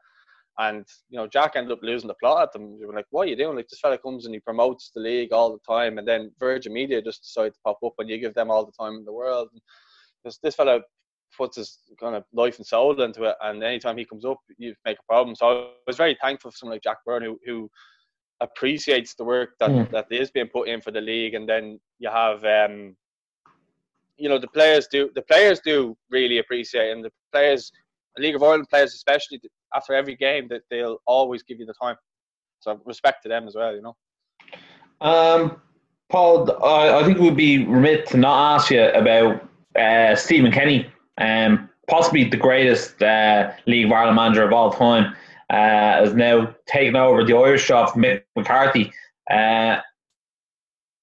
[0.58, 2.78] And you know, Jack ended up losing the plot at them.
[2.80, 3.56] They were like, "What are you doing?
[3.56, 6.72] Like this fella comes and he promotes the league all the time, and then Virgin
[6.72, 9.12] Media just decide to pop up and you give them all the time in the
[9.12, 9.60] world." And
[10.24, 10.80] this this fella
[11.36, 14.74] puts his kind of life and soul into it, and anytime he comes up, you
[14.84, 15.34] make a problem.
[15.34, 17.70] So I was very thankful for someone like Jack Byrne who who
[18.40, 19.90] appreciates the work that Mm.
[19.90, 22.96] that is being put in for the league, and then you have um,
[24.18, 27.70] you know, the players do the players do really appreciate, it, and the players,
[28.16, 29.40] the League of Ireland players especially,
[29.74, 31.96] after every game, that they'll always give you the time.
[32.60, 33.96] So respect to them as well, you know.
[35.00, 35.60] Um,
[36.08, 39.46] Paul, I, I think we'd be remit to not ask you about
[39.78, 45.14] uh, Stephen Kenny, um, possibly the greatest uh, League of Ireland manager of all time,
[45.50, 48.92] uh, has now taken over the Irish from Mick McCarthy.
[49.30, 49.78] Uh,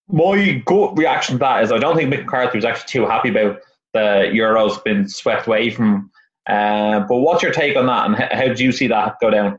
[0.10, 3.30] my gut reaction to that is I don't think Mick McCarthy was actually too happy
[3.30, 3.60] about
[3.93, 6.12] the Euros being swept away from.
[6.47, 9.30] Uh, but what's your take on that, and how, how do you see that go
[9.30, 9.58] down?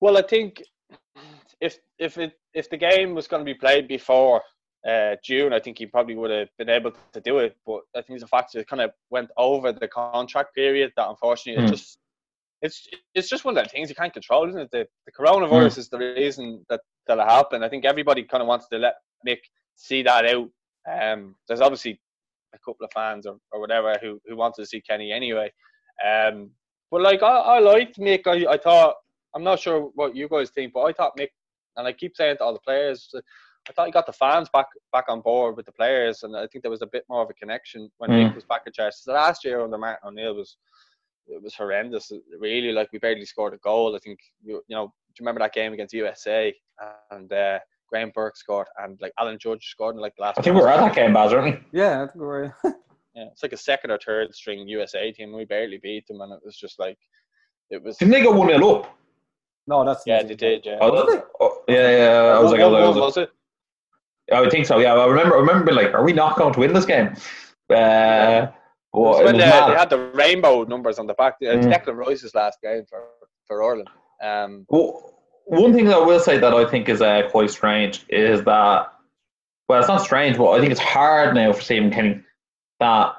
[0.00, 0.62] Well, I think
[1.60, 4.42] if if it if the game was going to be played before
[4.88, 7.56] uh, June, I think he probably would have been able to do it.
[7.66, 11.08] But I think the fact that it kind of went over the contract period that
[11.08, 11.68] unfortunately Hmm.
[11.68, 11.98] it just
[12.62, 14.70] it's it's just one of the things you can't control, isn't it?
[14.70, 17.64] The, the coronavirus is the reason that that it happened.
[17.64, 18.94] I think everybody kind of wants to let
[19.26, 19.40] Mick
[19.76, 20.48] see that out.
[20.90, 22.00] Um, there's obviously
[22.54, 25.52] a couple of fans or, or whatever who, who wanted to see Kenny anyway.
[26.06, 26.50] Um,
[26.90, 28.26] but like I, I liked Mick.
[28.26, 28.94] I, I thought
[29.34, 31.30] I'm not sure what you guys think, but I thought Mick,
[31.76, 33.12] and I keep saying to all the players,
[33.68, 36.46] I thought he got the fans back back on board with the players, and I
[36.46, 38.28] think there was a bit more of a connection when mm.
[38.28, 39.00] Mick was back at Chelsea.
[39.02, 40.56] So last year under Martin O'Neill was
[41.26, 42.12] it was horrendous.
[42.38, 43.96] Really, like we barely scored a goal.
[43.96, 44.86] I think you, you know.
[44.86, 46.52] Do you remember that game against USA
[47.12, 50.38] and uh, Graham Burke scored and like Alan Judge scored in like the last.
[50.38, 51.78] I think we were at that game, Baz, weren't we?
[51.78, 52.54] Yeah, I think we were.
[52.64, 55.32] yeah, it's like a second or third string USA team.
[55.32, 56.98] We barely beat them, and it was just like
[57.70, 57.96] it was.
[57.96, 58.98] Didn't they go one 0 up?
[59.66, 60.66] No, that's yeah, they did.
[60.66, 61.22] Yeah, oh, did they?
[61.40, 62.36] Oh, yeah, yeah.
[62.36, 63.30] I was like, I was, was it?
[64.32, 64.78] I would think so.
[64.78, 65.36] Yeah, I remember.
[65.36, 67.14] I remember, like, are we not going to win this game?
[67.70, 68.48] Uh,
[68.92, 71.36] well, when they, they, had the rainbow numbers on the back.
[71.40, 71.72] It's mm.
[71.72, 73.02] Declan Rice's last game for
[73.46, 73.90] for Ireland.
[74.22, 75.14] Um, well,
[75.46, 78.92] one thing that I will say that I think is uh, quite strange is that,
[79.68, 82.20] well, it's not strange, but I think it's hard now for Stephen Kenny
[82.80, 83.14] that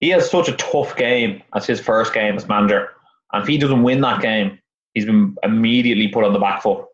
[0.00, 2.90] he has such a tough game as his first game as manager.
[3.32, 4.58] And if he doesn't win that game,
[4.94, 6.84] he's been immediately put on the back foot.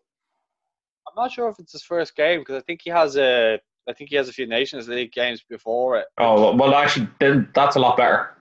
[1.17, 3.93] I'm not sure if it's his first game because I think he has a, I
[3.93, 6.05] think he has a few Nations League games before it.
[6.19, 8.37] Oh well, actually, then that's a lot better.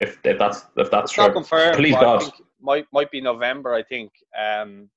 [0.00, 1.76] If, if that's if that's it's true, not confirmed.
[1.76, 2.22] Please God,
[2.60, 3.74] might might be November.
[3.74, 4.12] I think.
[4.38, 4.88] Um,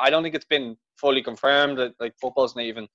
[0.00, 2.88] I don't think it's been fully confirmed that like football's not even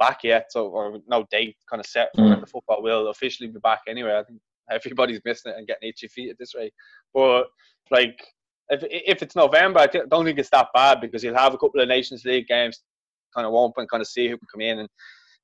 [0.00, 2.30] back yet, so or no date kind of set for mm.
[2.30, 4.18] when the football will officially be back anyway.
[4.18, 6.72] I think everybody's missing it and getting itchy feet at this rate.
[7.12, 7.44] But
[7.90, 8.20] like
[8.68, 11.80] if if it's November, I don't think it's that bad because you'll have a couple
[11.80, 12.82] of Nations League games,
[13.34, 14.88] kind of warm and kind of see who can come in and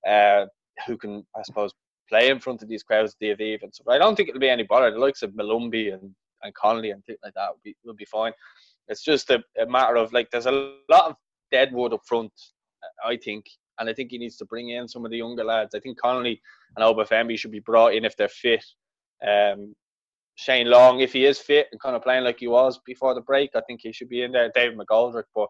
[0.09, 0.46] uh,
[0.87, 1.72] who can I suppose
[2.09, 3.87] play in front of these crowds, at the and stuff.
[3.88, 4.90] I don't think it'll be any bother.
[4.90, 8.05] The likes of Molumby and and Connolly and things like that will be will be
[8.05, 8.33] fine.
[8.88, 11.14] It's just a, a matter of like there's a lot of
[11.53, 12.33] dead wood up front,
[13.05, 13.46] I think,
[13.79, 15.74] and I think he needs to bring in some of the younger lads.
[15.74, 16.40] I think Connolly
[16.76, 18.64] and Obafemi should be brought in if they're fit.
[19.26, 19.74] Um,
[20.37, 23.20] Shane Long, if he is fit and kind of playing like he was before the
[23.20, 24.50] break, I think he should be in there.
[24.55, 25.48] David McGoldrick, but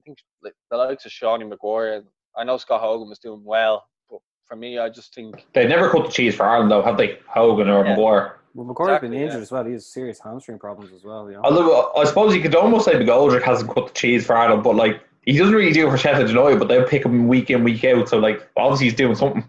[0.00, 2.02] I think like, the likes of Seanie Maguire.
[2.36, 5.90] I know Scott Hogan was doing well, but for me, I just think they never
[5.90, 7.18] cut the cheese for Ireland, though, have they?
[7.28, 7.90] Hogan or yeah.
[7.90, 8.36] Maguire.
[8.54, 9.42] Well, McCoy's exactly, been injured yeah.
[9.42, 9.64] as well.
[9.64, 11.30] He has serious hamstring problems as well.
[11.30, 11.38] Yeah.
[11.44, 14.74] Although I suppose you could almost say McGoldrick hasn't cut the cheese for Ireland, but
[14.74, 17.62] like he doesn't really do it for Sheffield United, but they'll pick him week in,
[17.62, 18.08] week out.
[18.08, 19.48] So like obviously he's doing something.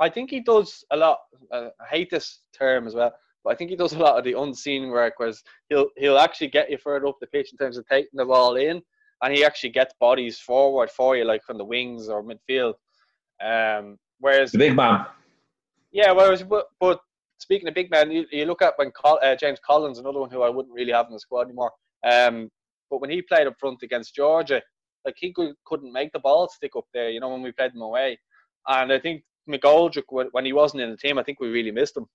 [0.00, 1.18] I think he does a lot.
[1.52, 3.12] Uh, I hate this term as well,
[3.44, 5.14] but I think he does a lot of the unseen work.
[5.18, 8.24] Whereas he'll he'll actually get you further up the pitch in terms of taking the
[8.24, 8.82] ball in,
[9.22, 12.74] and he actually gets bodies forward for you, like from the wings or midfield.
[13.44, 15.06] Um, whereas the big man.
[15.92, 17.00] Yeah, whereas but, but
[17.38, 20.30] speaking of big man, you, you look at when Col- uh, James Collins, another one
[20.30, 21.72] who I wouldn't really have in the squad anymore.
[22.04, 22.50] Um,
[22.90, 24.62] but when he played up front against Georgia,
[25.04, 27.10] like he could, couldn't make the ball stick up there.
[27.10, 28.18] You know when we played them away,
[28.68, 31.96] and I think McGoldrick when he wasn't in the team, I think we really missed
[31.96, 32.06] him.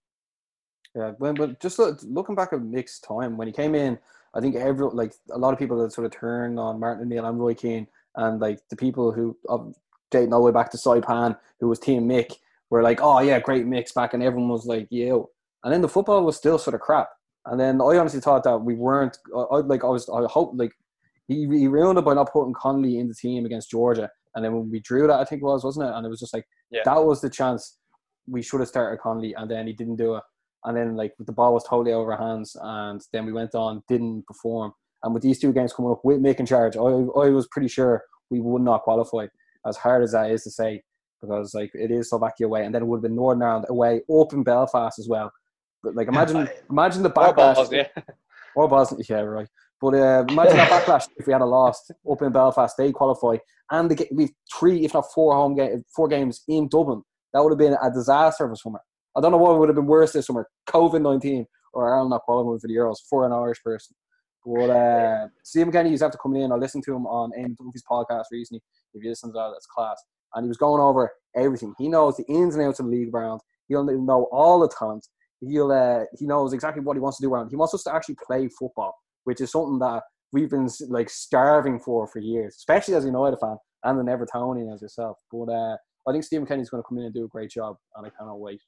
[0.95, 3.99] Yeah, when but just look, looking back at Mick's time when he came in,
[4.35, 7.25] I think every like a lot of people that sort of turned on Martin O'Neill
[7.25, 9.57] and Roy Keane and like the people who uh,
[10.11, 12.33] dating all the way back to Saipan, who was Team Mick
[12.69, 15.17] were like, oh yeah, great Mick's back, and everyone was like, yeah.
[15.63, 17.09] And then the football was still sort of crap.
[17.45, 19.17] And then I honestly thought that we weren't.
[19.35, 20.07] I like I was.
[20.09, 20.73] I hope like
[21.27, 24.09] he he ruined it by not putting Connolly in the team against Georgia.
[24.35, 25.93] And then when we drew that, I think it was, wasn't it?
[25.95, 26.81] And it was just like yeah.
[26.85, 27.77] that was the chance
[28.27, 30.23] we should have started Connolly, and then he didn't do it.
[30.65, 33.83] And then like the ball was totally over our hands, and then we went on,
[33.87, 34.73] didn't perform.
[35.03, 38.03] And with these two games coming up with making charge, I I was pretty sure
[38.29, 39.27] we would not qualify.
[39.65, 40.83] As hard as that is to say,
[41.21, 44.01] because like it is Slovakia away, and then it would have been Northern Ireland away,
[44.09, 45.31] open Belfast as well.
[45.83, 47.55] But like imagine imagine the backlash.
[47.55, 47.89] Or Bosnia.
[48.55, 49.47] Or Bosnia, yeah, right.
[49.81, 53.37] But uh, imagine that backlash if we had a lost up in Belfast, they qualify,
[53.71, 57.01] and the, we three, if not four home game, four games in Dublin.
[57.33, 58.81] That would have been a disaster for summer.
[59.15, 62.21] I don't know what would have been worse this summer: COVID nineteen or Ireland not
[62.21, 63.95] qualifying for the Euros for an Irish person.
[64.45, 66.51] But uh, Stephen Kenny, you have to come in.
[66.51, 68.61] I listened to him on Eamon Dunphy's podcast recently.
[68.93, 70.01] If you listen to that, that's class
[70.33, 71.73] and he was going over everything.
[71.77, 73.41] He knows the ins and outs of the league around.
[73.67, 75.07] He'll know all the talent.
[75.41, 77.49] He'll uh, he knows exactly what he wants to do around.
[77.49, 81.79] He wants us to actually play football, which is something that we've been like starving
[81.79, 85.17] for for years, especially as a United fan and an Evertonian as yourself.
[85.31, 87.77] But uh, I think Stephen Kenny's going to come in and do a great job,
[87.95, 88.61] and I cannot wait.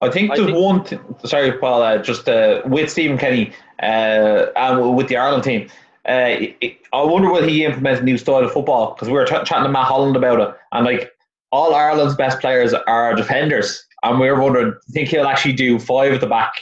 [0.00, 0.84] I think there's one.
[0.84, 1.82] Th- sorry, Paul.
[1.82, 5.68] Uh, just uh, with Stephen Kenny uh, and with the Ireland team.
[6.08, 9.26] Uh, it, I wonder will he implement a new style of football because we were
[9.26, 11.10] t- chatting to Matt Holland about it, and like
[11.52, 15.54] all Ireland's best players are defenders, and we were wondering, do you think he'll actually
[15.54, 16.52] do five at the back,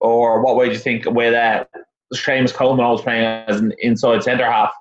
[0.00, 1.64] or what way do you think with uh,
[2.14, 4.72] Seamus Coleman always playing as an inside centre half?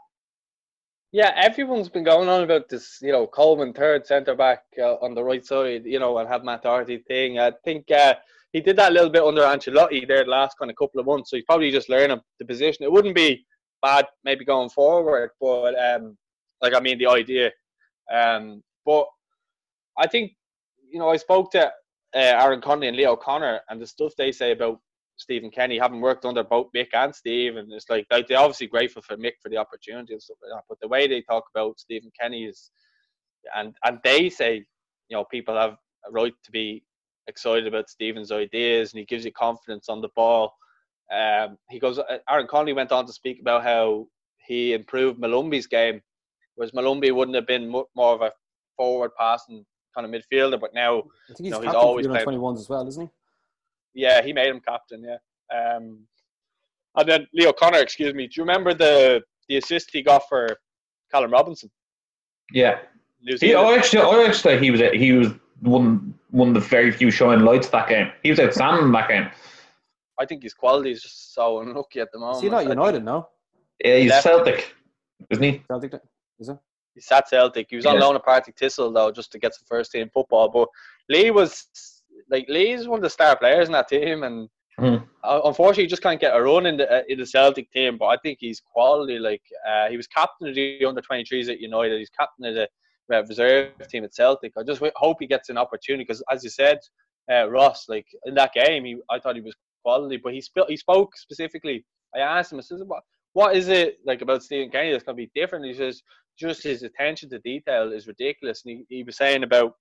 [1.12, 5.16] Yeah, everyone's been going on about this, you know, Coleman third centre back uh, on
[5.16, 7.40] the right side, you know, and have Matt Doherty thing.
[7.40, 8.14] I think uh,
[8.54, 11.08] he did that a little bit under Ancelotti there the last kind of couple of
[11.08, 12.84] months, so he's probably just learning the position.
[12.84, 13.44] It wouldn't be
[13.82, 16.16] bad maybe going forward, but um,
[16.62, 17.52] like I mean the idea.
[18.14, 19.08] Um, but
[19.98, 20.34] I think
[20.92, 21.72] you know I spoke to uh,
[22.14, 24.80] Aaron Connolly and Lee O'Connor, and the stuff they say about
[25.20, 28.68] Stephen Kenny, having worked under both Mick and Steve, and it's like like they're obviously
[28.68, 30.64] grateful for Mick for the opportunity and stuff like that.
[30.70, 32.72] But the way they talk about Stephen Kenny is,
[33.56, 34.56] and and they say,
[35.10, 35.76] you know, people have
[36.08, 36.84] a right to be
[37.28, 40.54] excited about Stephen's ideas, and he gives you confidence on the ball.
[41.14, 42.00] Um, he goes.
[42.00, 44.08] Uh, Aaron Connolly went on to speak about how
[44.48, 46.02] he improved Molumby's game,
[46.56, 48.32] whereas Malumbi wouldn't have been more of a
[48.78, 52.60] forward passing kind of midfielder, but now I think he's, No, he's always played- 21s
[52.60, 53.10] as well, isn't he?
[53.94, 55.04] Yeah, he made him captain.
[55.04, 55.18] Yeah.
[55.56, 56.00] Um,
[56.96, 58.28] and then Lee O'Connor, excuse me.
[58.28, 60.58] Do you remember the the assist he got for
[61.12, 61.70] Callum Robinson?
[62.52, 62.80] Yeah.
[63.22, 65.30] He, I actually, I actually, he was he was
[65.62, 68.12] one one of the very few showing lights of that game.
[68.24, 69.30] He was outstanding in that game.
[70.20, 72.38] I think his quality is just so unlucky at the moment.
[72.38, 73.30] Is he not United now?
[73.84, 74.24] Yeah, he's Left.
[74.24, 74.76] Celtic,
[75.30, 75.64] isn't he?
[75.68, 75.94] Celtic,
[76.40, 76.58] is it?
[76.96, 77.68] He's at Celtic.
[77.70, 78.02] He was on Yeah.
[78.02, 80.50] loan at Partick Thistle though, just to get some first team football.
[80.50, 80.68] But
[81.10, 81.68] Lee was
[82.30, 85.06] like Lee's one of the star players in that team, and Mhm.
[85.24, 87.98] uh, unfortunately, he just can't get a run in the uh, in the Celtic team.
[87.98, 89.20] But I think he's quality.
[89.20, 92.00] Like uh, he was captain of the under 23s at United.
[92.00, 92.68] He's captain of the
[93.16, 94.54] uh, reserve team at Celtic.
[94.58, 96.78] I just w- hope he gets an opportunity because, as you said,
[97.32, 100.70] uh, Ross, like in that game, he I thought he was quality, but he sp-
[100.70, 101.84] he spoke specifically.
[102.16, 105.18] I asked him, I said, what what is it like about Stephen Kenny that's going
[105.18, 105.66] to be different?
[105.66, 106.02] He says
[106.40, 108.64] just his attention to detail is ridiculous.
[108.66, 109.74] And he, he was saying about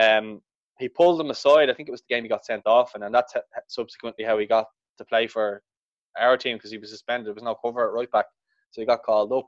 [0.00, 0.40] um,
[0.80, 1.70] he pulled him aside.
[1.70, 3.34] I think it was the game he got sent off, and then that's
[3.68, 4.66] subsequently how he got
[4.98, 5.62] to play for
[6.18, 7.26] our team because he was suspended.
[7.26, 8.24] There was no cover at right back,
[8.70, 9.46] so he got called up.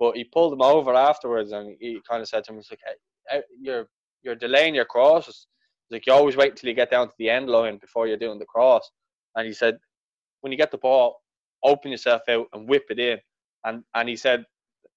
[0.00, 2.80] But he pulled him over afterwards, and he kind of said to him, "It's like
[2.88, 3.88] "Eh, eh, you're
[4.22, 5.46] you're delaying your crosses.
[5.90, 8.38] Like you always wait until you get down to the end line before you're doing
[8.38, 8.90] the cross."
[9.36, 9.78] And he said,
[10.40, 11.20] "When you get the ball,
[11.62, 13.18] open yourself out and whip it in."
[13.64, 14.46] And and he said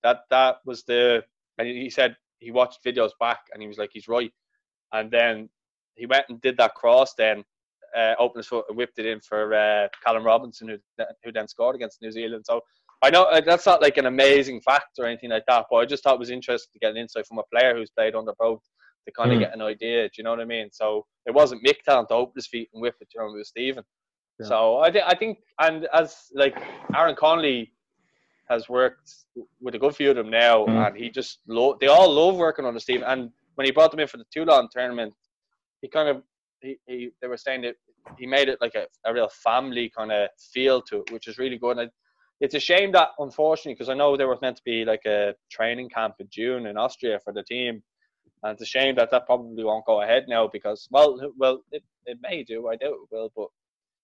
[0.03, 1.23] that that was the
[1.57, 4.31] and he said he watched videos back and he was like he's right
[4.93, 5.49] and then
[5.95, 7.43] he went and did that cross then
[7.97, 10.77] uh, opened his foot and whipped it in for uh, Callum Robinson who
[11.23, 12.61] who then scored against New Zealand so
[13.01, 15.85] I know uh, that's not like an amazing fact or anything like that but I
[15.85, 18.33] just thought it was interesting to get an insight from a player who's played under
[18.39, 18.61] both
[19.05, 19.43] to kind of Hmm.
[19.43, 22.13] get an idea do you know what I mean so it wasn't Mick telling to
[22.15, 23.83] open his feet and whip it you know it was Stephen
[24.39, 24.47] Yeah.
[24.47, 26.55] so I, th- I think and as like
[26.97, 27.71] Aaron Connolly
[28.49, 29.09] has worked
[29.59, 30.87] with a good few of them now, Mm.
[30.87, 33.03] and he just lo- they all love working on the team.
[33.05, 35.13] And when he brought them in for the Toulon tournament,
[35.85, 36.23] he kind of
[36.61, 37.75] he, he they were saying that
[38.17, 41.37] he made it like a, a real family kind of feel to it, which is
[41.37, 41.77] really good.
[41.77, 41.91] And
[42.41, 45.35] it's a shame that unfortunately, because I know there was meant to be like a
[45.51, 47.83] training camp in June in Austria for the team,
[48.41, 51.83] and it's a shame that that probably won't go ahead now because well, well, it,
[52.07, 52.67] it may do.
[52.67, 53.47] I doubt it will, but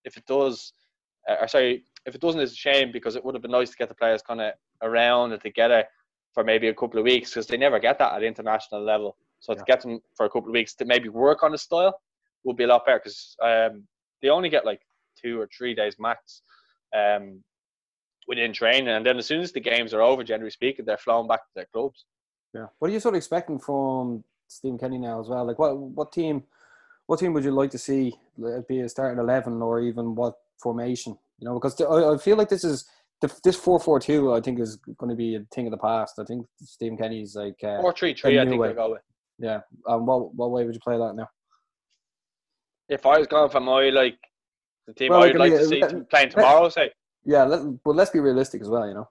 [0.05, 0.73] if it does,
[1.27, 3.71] uh, or sorry, if it doesn't, it's a shame because it would have been nice
[3.71, 5.83] to get the players kind of around and together
[6.33, 9.17] for maybe a couple of weeks because they never get that at international level.
[9.41, 11.99] So to get them for a couple of weeks to maybe work on the style
[12.43, 13.83] would be a lot better because um,
[14.21, 14.81] they only get like
[15.21, 16.41] two or three days max
[16.95, 17.43] um,
[18.27, 21.27] within training, and then as soon as the games are over, generally speaking, they're flown
[21.27, 22.05] back to their clubs.
[22.53, 22.67] Yeah.
[22.79, 25.45] What are you sort of expecting from Stephen Kenny now as well?
[25.45, 26.43] Like, what what team,
[27.07, 28.13] what team would you like to see
[28.45, 31.17] uh, be a starting eleven, or even what formation?
[31.39, 32.85] You know, because I, I feel like this is
[33.43, 34.33] this four four two.
[34.33, 36.19] I think is going to be a thing of the past.
[36.19, 38.67] I think Stephen Kenny's like, uh, Four three three, I think way.
[38.67, 39.01] they'll go with.
[39.41, 39.61] Yeah.
[39.87, 41.27] Um, what what way would you play that now?
[42.89, 44.19] If I was going for my like
[44.87, 46.91] the team Well, I'd like, to see let- playing tomorrow, say.
[47.23, 48.87] Yeah, let, but let's be realistic as well.
[48.87, 49.09] You know.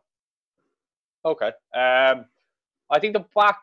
[1.25, 1.53] Okay.
[1.75, 2.25] Um,
[2.91, 3.59] I think the back.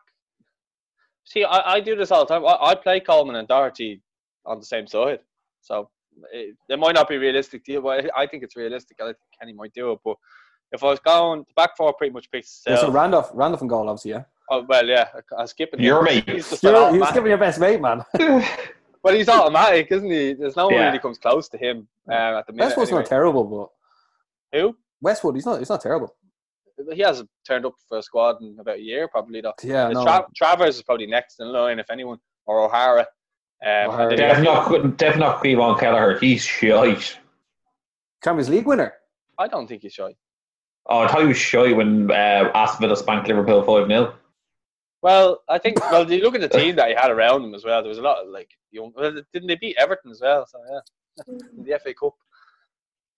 [1.24, 2.46] See, I, I do this all the time.
[2.46, 4.00] I, I play Coleman and Doherty
[4.46, 5.18] on the same side,
[5.60, 5.90] so
[6.32, 8.96] it, it might not be realistic to you, but I think it's realistic.
[9.00, 10.16] I think Kenny might do it, but
[10.72, 13.70] if I was going, the back four pretty much picks Yeah, so Randolph, Randolph and
[13.70, 14.12] goal, obviously.
[14.12, 14.24] Yeah.
[14.50, 15.80] Oh, well, yeah, I was skipping.
[15.80, 15.86] him.
[15.86, 16.28] Your mate.
[16.28, 18.04] He's just an You're, you're skipping your best mate, man.
[19.00, 20.32] But he's automatic, isn't he?
[20.34, 20.86] There's no one Yeah.
[20.86, 22.66] really comes close to him um, at the minute.
[22.66, 23.02] Westwood's anyway.
[23.02, 24.76] not terrible, but Who?
[25.00, 25.60] Westwood, he's not.
[25.60, 26.14] He's not terrible.
[26.92, 29.52] He hasn't turned up for a squad in about a year, probably though.
[29.62, 30.02] Yeah, no.
[30.02, 33.06] Tra- Travers is probably next in line, if anyone, or O'Hara.
[33.64, 34.38] Um, O'Hara, and then yeah.
[34.38, 36.18] you Definitely not, definitely not Caoimhin Kelleher.
[36.18, 37.16] He's shite.
[38.22, 38.94] Champions League winner.
[39.38, 40.14] I don't think he's shy.
[40.86, 44.14] Oh, I thought he was shy when uh, Aston Villa spanked Liverpool 5 0.
[45.02, 45.78] Well, I think.
[45.90, 47.82] Well, you look at the team that he had around him as well.
[47.82, 48.92] There was a lot of like young.
[48.96, 50.46] Well, didn't they beat Everton as well?
[50.46, 52.14] So yeah, in the FA Cup.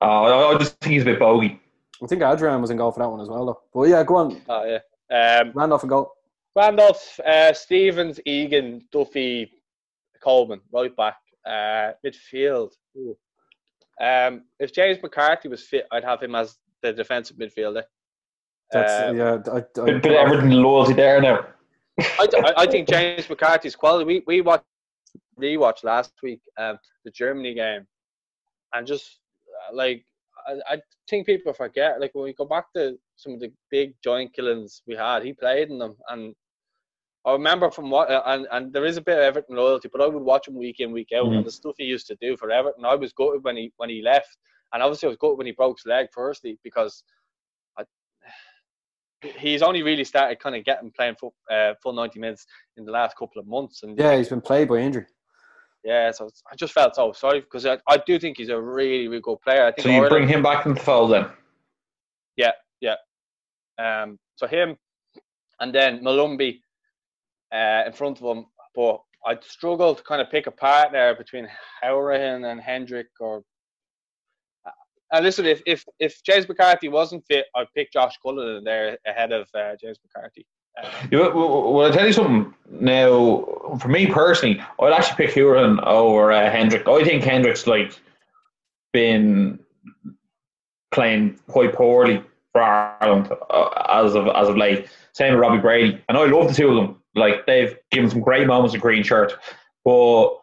[0.02, 1.60] Oh, I I just think he's a bit bogey.
[2.02, 3.60] I think Adrian was in goal for that one as well, though.
[3.72, 4.40] But yeah, go on.
[4.48, 4.78] Oh yeah.
[5.40, 6.12] Um, Randolph and goal.
[6.56, 9.50] Randolph, uh, Stevens, Egan, Duffy,
[10.22, 11.16] Coleman, right back,
[11.46, 12.72] uh, midfield.
[14.00, 17.82] Um, if James McCarthy was fit, I'd have him as the defensive midfielder.
[18.72, 19.52] That's Uh, yeah.
[19.52, 21.46] I, I, Bit, bit of Everton loyalty there now.
[22.01, 24.05] I, I- I think James McCarthy's quality.
[24.05, 24.64] We we watched
[25.38, 27.86] rewatched last week um, the Germany game,
[28.74, 29.20] and just
[29.70, 30.05] uh, like
[30.48, 33.94] I, I think people forget like when we go back to some of the big
[34.03, 36.34] joint killings we had, he played in them, and
[37.26, 40.01] I remember from what uh, and and there is a bit of Everton loyalty, but
[40.03, 41.38] I would watch him week in week out, Mhm.
[41.38, 42.84] and the stuff he used to do for Everton.
[42.84, 44.36] I was gutted when he when he left,
[44.72, 46.07] and obviously I was gutted when he broke his leg.
[46.12, 47.03] Firstly, because
[49.22, 52.46] he's only really started kind of getting playing full, uh, full 90 minutes
[52.76, 53.82] in the last couple of months.
[53.82, 55.06] And yeah, he's been played by injury.
[55.84, 59.08] yeah, so I just felt so sorry because I, I do think he's a really,
[59.08, 59.64] really good player.
[59.66, 61.26] I think So you Ireland- bring him back in the fold then?
[62.36, 62.96] Yeah, yeah.
[63.78, 64.76] Um, so him
[65.60, 66.60] and then Molumby
[67.52, 68.46] uh, in front of him.
[68.74, 71.48] But I'd struggle to kind of pick a partner between
[71.82, 73.42] Hourihane and Hendrick or.
[75.12, 79.32] And listen, if, if if James McCarthy wasn't fit, I'd pick Josh Cullen there ahead
[79.32, 80.46] of uh, James McCarthy.
[80.82, 83.44] Um, You, well, well, well, I'll tell you something now.
[83.80, 86.86] For me personally, I'd actually pick Hourihane over uh, Hendrick.
[86.86, 87.98] I think Hendrick's like
[88.92, 89.58] been
[90.92, 94.88] playing quite poorly for Ireland uh, as of as of late.
[95.12, 97.02] Same with Robbie Brady, and I love the two of them.
[97.16, 99.32] Like they've given some great moments of green shirt,
[99.84, 100.36] but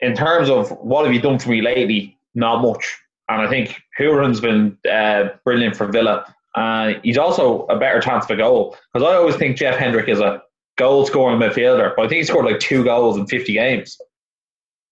[0.00, 2.98] in terms of what have you done for me lately, not much.
[3.28, 6.34] And I think Hourihane's been uh, brilliant for Villa.
[6.54, 10.20] Uh, he's also a better chance for goal because I always think Jeff Hendrick is
[10.20, 10.42] a
[10.76, 13.98] goal scoring midfielder, but I think he scored like two goals in 50 games.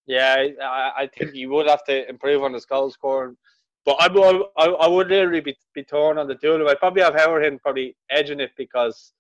[0.07, 3.37] Yeah, I, I think he would have to improve on his goal scoring.
[3.84, 6.68] But I, would- I, I would literally be, be torn on the two of them.
[6.68, 9.12] I'd probably have Howard probably edging it because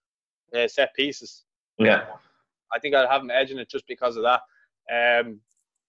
[0.56, 1.44] uh, set pieces.
[1.78, 2.04] Yeah.
[2.72, 4.42] I think I'd have him edging it just because of that.
[4.92, 5.40] Um,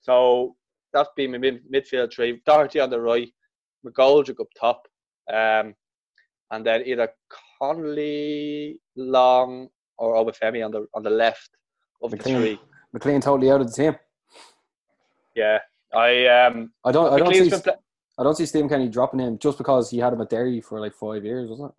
[0.01, 0.55] so
[0.97, 2.41] that's been my mid, midfield three.
[2.45, 3.29] Doherty on the right,
[3.85, 4.87] McGoldrick up top,
[5.31, 5.75] um,
[6.51, 7.09] and then either
[7.59, 11.49] Connolly, Long, or Obafemi on the on the left
[12.01, 12.59] of the three.
[12.93, 13.95] McLean totally out of the team.
[15.35, 15.59] Yeah,
[15.93, 17.13] I um, I don't.
[17.13, 17.51] I don't see.
[18.19, 20.79] I don't see Stephen Kenny dropping him just because he had him at Derry for
[20.79, 21.75] like five years, wasn't it?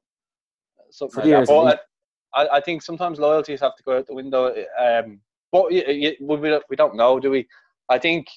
[0.95, 1.81] something For like years, that.
[2.35, 4.55] I, I think sometimes loyalties have to go out the window.
[4.79, 7.49] Um, but y- y- we we we don't know, do we?
[7.89, 8.29] I think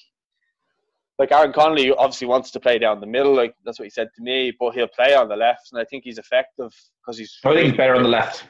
[1.22, 4.08] like Aaron Connolly obviously wants to play down the middle, like that's what he said
[4.16, 4.52] to me.
[4.58, 7.38] But he'll play on the left, and I think he's effective because he's.
[7.44, 8.44] I think he's better on the left.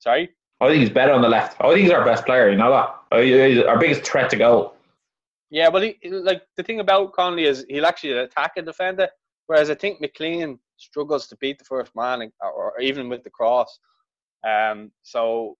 [0.00, 0.28] Sorry.
[0.60, 1.58] I think he's better on the left.
[1.58, 2.50] I think he's our best player.
[2.50, 3.24] You know that?
[3.24, 4.74] He's our biggest threat to goal.
[5.50, 9.08] Yeah, well, he like the thing about Connolly is he'll actually attack a defender,
[9.46, 13.30] whereas I think McLean struggles to beat the first man, or, or even with the
[13.30, 13.78] cross.
[14.46, 15.56] Um, so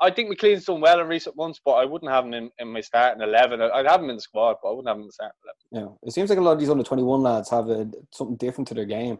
[0.00, 2.68] I think McLean's done well in recent months, but I wouldn't have him in, in
[2.68, 3.60] my starting eleven.
[3.60, 5.34] I- I'd have him in the squad, but I wouldn't have him in the starting
[5.72, 5.88] eleven.
[6.02, 8.36] Yeah, it seems like a lot of these under twenty one lads have a, something
[8.36, 9.18] different to their game,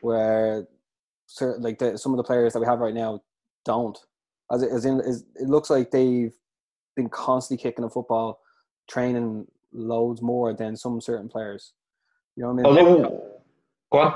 [0.00, 0.66] where
[1.26, 3.22] certain, like the, some of the players that we have right now
[3.64, 3.98] don't.
[4.50, 6.34] As, it- as in, is, it looks like they've
[6.94, 8.40] been constantly kicking the football,
[8.90, 11.72] training loads more than some certain players.
[12.36, 12.86] You know what I mean?
[12.86, 13.24] Oh, Although,
[13.92, 14.14] go on.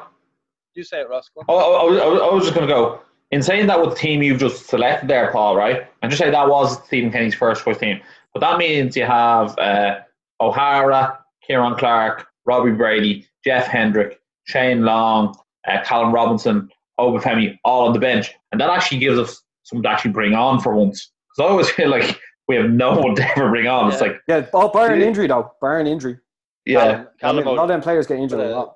[0.74, 1.30] You say it, Ross.
[1.34, 1.48] Go on.
[1.48, 3.00] I, I, I I was- I was just going to go.
[3.32, 5.86] In saying that with the team you've just selected there, Paul, right?
[6.02, 8.00] And just say that was Stephen Kenny's first choice team.
[8.32, 10.00] But that means you have uh,
[10.40, 16.68] O'Hara, Ciaran Clark, Robbie Brady, Jeff Hendrick, Shane Long, uh, Callum Robinson,
[17.00, 18.32] Obafemi, all on the bench.
[18.52, 21.10] And that actually gives us someone to actually bring on for once.
[21.36, 23.92] Because I always feel like we have no one to ever bring on.
[23.92, 26.18] It's like, yeah, oh, barring injury though, barring injury.
[26.64, 26.78] yeah.
[26.78, 28.75] Callum, I mean, Callum a lot of them players get injured but, a uh, lot.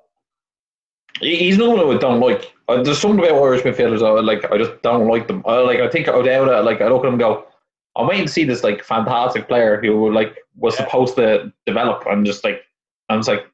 [1.21, 2.53] He- He's another one I don't like.
[2.67, 4.49] Uh, there's something about Irish midfielders I like.
[4.51, 5.43] I just don't like them.
[5.45, 5.79] I like.
[5.79, 6.63] I think O'Dowda.
[6.63, 7.45] Like I look at him and go.
[7.95, 10.85] I'm waiting to see this like fantastic player who like was Yeah.
[10.85, 12.05] supposed to develop.
[12.07, 12.61] and just like
[13.09, 13.45] I'm just like,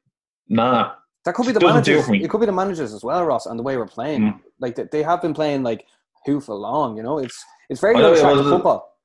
[0.48, 0.92] nah.
[1.24, 2.08] That could be the managers.
[2.08, 4.22] It could be the managers as well, Ross, and the way we're playing.
[4.22, 4.40] Mm.
[4.60, 5.84] Like they, have been playing like
[6.24, 6.96] who for long.
[6.96, 8.98] You know, it's it's very I know, unattractive well, football.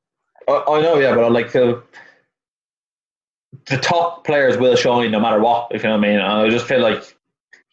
[0.48, 1.84] I, I know, yeah, but I like the
[3.82, 5.70] top players will shine no matter what.
[5.72, 6.20] If you know what I mean.
[6.20, 7.18] And I just feel like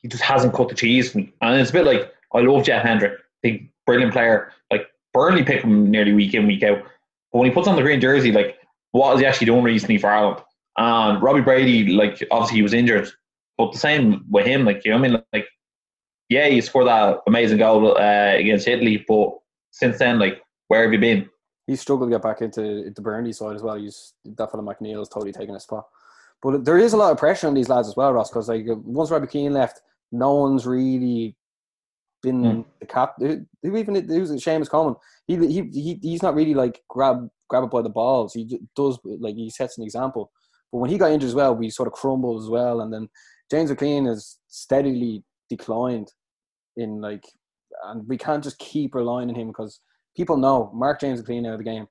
[0.02, 1.32] he just hasn't cut the cheese me.
[1.40, 4.52] And it's a bit like I love Jeff Hendrick, big brilliant player.
[4.70, 6.82] Like Burnley pick him nearly week in week out.
[7.32, 8.58] But when he puts on the green jersey, like
[8.92, 10.42] what is he actually done recently for Ireland?
[10.78, 13.08] And Robbie Brady, like obviously he was injured,
[13.58, 14.64] but the same with him.
[14.64, 15.22] Like you know I mean?
[15.32, 15.46] Like
[16.28, 19.30] yeah, he scored that amazing goal uh, against Italy, but
[19.72, 21.28] since then, like where have you been?
[21.66, 23.76] He struggled to get back into the Burnley side as well.
[23.76, 25.86] He's that fellow McNeil has totally taken a spot.
[26.42, 28.64] But there is a lot of pressure on these lads as well, Ross, because like
[28.66, 29.82] once Robbie Keane left,
[30.12, 31.36] no one's really
[32.22, 32.64] been Mm.
[32.80, 33.14] the cap.
[33.18, 34.96] Who who even who's Seamus Coleman?
[35.26, 38.34] He, he he he's not really like grab grab it by the balls.
[38.34, 40.30] He does like he sets an example.
[40.72, 42.80] But when he got injured as well, we sort of crumbled as well.
[42.82, 43.08] And then
[43.50, 46.12] James McLean has steadily declined
[46.76, 47.24] in like
[47.84, 49.80] and we can't just keep relying on him because
[50.16, 51.86] people know Mark James McLean clean out of the game.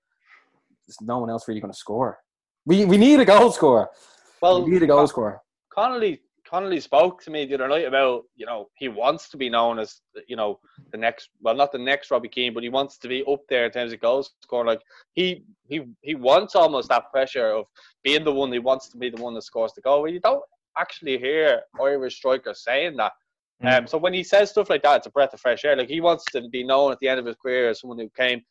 [0.88, 2.20] There's no one else really going to score.
[2.65, 3.89] We we need a goal scorer.
[4.41, 5.41] Well, we need a goal scorer.
[5.74, 9.50] Connolly Connolly spoke to me the other night about you know he wants to be
[9.50, 10.60] known as you know
[10.91, 13.66] the next well not the next Robbie Keane but he wants to be up there
[13.66, 14.82] in terms of goals scoring like
[15.14, 17.66] he he he wants almost that pressure of
[18.04, 20.02] being the one he wants to be the one that scores the goal.
[20.02, 20.43] Well, you don't
[20.78, 23.12] actually hear Irish strikers saying that.
[23.64, 23.80] Mm.
[23.80, 25.76] Um, so when he says stuff like that, it's a breath of fresh air.
[25.76, 28.10] Like he wants to be known at the end of his career as someone who
[28.10, 28.41] came,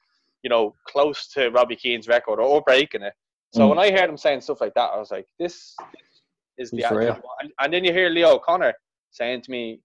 [0.43, 3.15] you know, close to Robbie Keane's record or, breaking it.
[3.53, 3.71] So mm.
[3.71, 5.75] when I heard him saying stuff like that, I was like, this,
[6.59, 7.23] is the attitude.
[7.41, 8.75] And, and, then you hear Lee O'Connor
[9.11, 9.81] saying to me,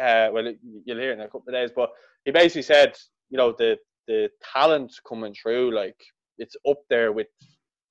[0.00, 0.52] uh, well,
[0.84, 1.90] you'll hear in a couple of days, but
[2.24, 2.96] he basically said,
[3.30, 5.96] you know, the the talent coming through, like
[6.38, 7.26] it's up there with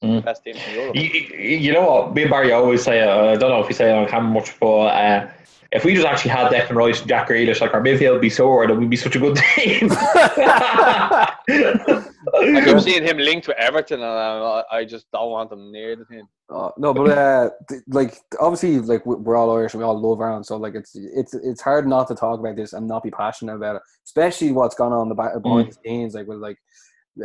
[0.04, 0.16] mm.
[0.16, 0.96] the best teams in Europe.
[0.96, 2.16] You, you know what?
[2.16, 4.32] Me and Barry always say, uh, I don't know if you say it on camera
[4.32, 5.30] much, but uh,
[5.72, 8.30] if we just actually had Declan Rice and Jack Grealish, like our midfield would be
[8.30, 9.90] sore, and we'd be such a good team.
[12.40, 15.96] I keep seeing him linked with Everton, and I, I just don't want him near
[15.96, 16.28] the team.
[16.50, 17.50] Uh, no, but uh,
[17.88, 21.34] like obviously, like we're all Irish and we all love Ireland, so like it's it's
[21.34, 24.76] it's hard not to talk about this and not be passionate about it, especially what's
[24.76, 25.74] gone on the back behind mm.
[25.74, 26.58] the scenes, like with like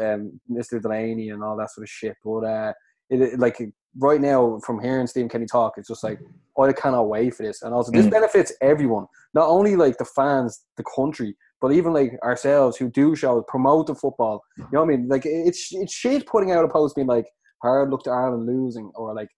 [0.01, 0.83] um, Mr.
[0.83, 2.17] Delaney and all that sort of shit.
[2.25, 2.73] But uh,
[3.11, 3.63] it, it, like
[3.99, 6.19] right now, from hearing Stephen Kenny talk, it's just like
[6.57, 8.11] oh, I cannot wait for this, and also this mm.
[8.11, 13.15] benefits everyone, not only like the fans, the country, but even like ourselves who do
[13.15, 14.43] show promote the football.
[14.59, 15.09] You know what I mean?
[15.09, 17.27] Like it's it's shit putting out a post being like
[17.63, 19.29] hard look to Ireland losing or like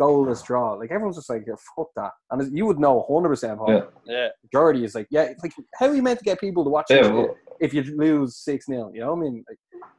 [0.00, 0.72] goalless draw.
[0.72, 2.12] Like everyone's just like, yeah, fuck that.
[2.30, 3.60] And you would know 100 percent.
[3.68, 3.80] Yeah.
[4.06, 4.28] yeah.
[4.42, 7.06] Majority is like, yeah, like how are you meant to get people to watch yeah,
[7.06, 9.44] well, if you lose six 0 You know what I mean?
[9.46, 9.58] Like,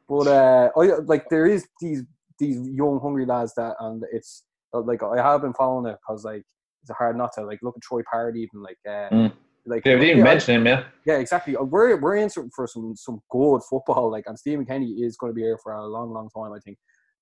[0.09, 2.03] but uh, I, like there is these
[2.39, 4.43] these young hungry lads that, and it's
[4.73, 6.41] like I have been following it because like
[6.81, 8.77] it's hard not to like look at Troy Parrott even like.
[8.87, 9.31] Uh, mm.
[9.65, 10.83] Like, yeah, we didn't yeah, mention him, yeah.
[11.05, 11.55] Yeah, exactly.
[11.55, 15.35] We're we're in for some some good football, like, and Stephen Kenny is going to
[15.35, 16.77] be here for a long, long time, I think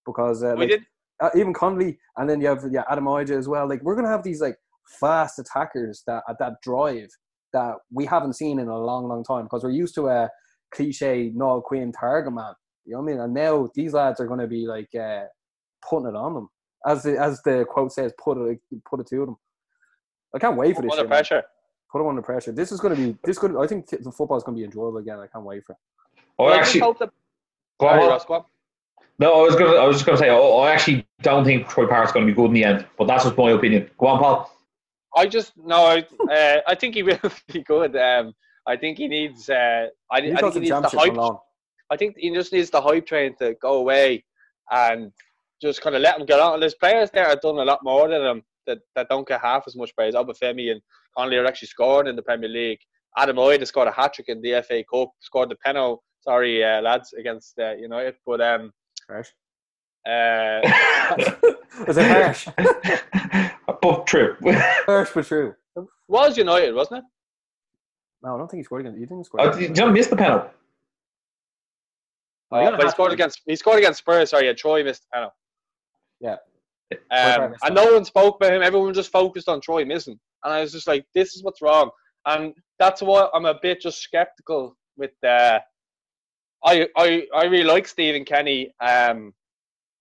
[0.07, 0.81] because uh, like,
[1.21, 3.69] uh, even Connolly, and then you have yeah Adam Idah as well.
[3.69, 4.55] Like we're gonna have these like
[4.99, 7.09] fast attackers that at that drive
[7.53, 10.29] that we haven't seen in a long, long time because we're used to a
[10.73, 12.53] cliche Niall Quinn target man.
[12.85, 13.21] You know what I mean?
[13.21, 15.25] And now these lads are going to be like uh,
[15.87, 16.49] putting it on them,
[16.85, 18.59] as the, as the quote says, put it
[18.89, 19.35] put it to them.
[20.33, 20.91] I can't wait for this.
[20.91, 21.35] Under shit, pressure.
[21.35, 21.43] Man.
[21.97, 22.51] Put them under pressure.
[22.51, 23.57] This is going to be this good.
[23.57, 25.17] I think the football is going to be enjoyable again.
[25.17, 25.79] I can't wait for it.
[26.37, 27.09] Oh, actually, hope that,
[27.79, 28.43] go on, Ross, go on.
[29.17, 29.77] No, I was gonna.
[29.77, 30.29] I was just gonna say.
[30.29, 33.07] Oh, I actually don't think Troy Parrott's going to be good in the end, but
[33.07, 33.89] that's just my opinion.
[33.97, 34.51] Go on, Paul.
[35.15, 35.85] I just no.
[35.85, 37.17] I, uh, I think he will
[37.51, 37.95] be good.
[37.95, 38.35] Um,
[38.67, 39.49] I think he needs.
[39.49, 41.39] Uh, I, I think he needs the hype.
[41.89, 44.23] I think he just needs the hype train to go away
[44.69, 45.11] and
[45.59, 46.53] just kind of let him get on.
[46.53, 49.41] And there's players there have done a lot more than him that, that don't get
[49.41, 50.13] half as much praise.
[50.13, 50.81] Obafemi and
[51.17, 52.79] Connolly are actually scoring in the Premier League.
[53.17, 56.01] Adam Idah scored a hat trick in the FA Cup, scored the penalty.
[56.21, 58.71] Sorry, uh, lads, against uh, United, but um,
[59.07, 59.29] Harsh.
[60.05, 60.61] Uh,
[61.87, 62.47] was it harsh?
[63.81, 64.37] but true.
[64.85, 65.53] harsh but true.
[66.07, 67.03] Was United, wasn't it?
[68.23, 68.99] No, I don't think he scored against.
[68.99, 69.41] You didn't score.
[69.41, 70.49] Oh, did you miss the penalty?
[72.51, 74.29] Oh, but he scored against he scored against Spurs.
[74.29, 75.35] Sorry, yeah, Troy missed the penalty.
[76.21, 76.37] Yeah.
[77.11, 78.61] Um, and no one spoke about him.
[78.61, 81.89] Everyone just focused on Troy missing, and I was just like, "This is what's wrong."
[82.25, 85.59] And that's why I'm a bit just skeptical with uh,
[86.63, 89.33] I, I, I really like Stephen Kenny, um,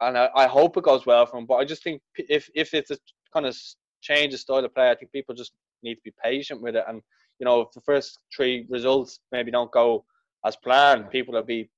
[0.01, 1.47] and I, I hope it goes well for him.
[1.47, 2.99] But I just think if if it's a
[3.33, 3.57] kind of
[4.01, 6.85] change of style of play, I think people just need to be patient with it.
[6.89, 7.03] And
[7.39, 10.05] you know, if the first three results maybe don't go
[10.45, 11.69] as planned, people will be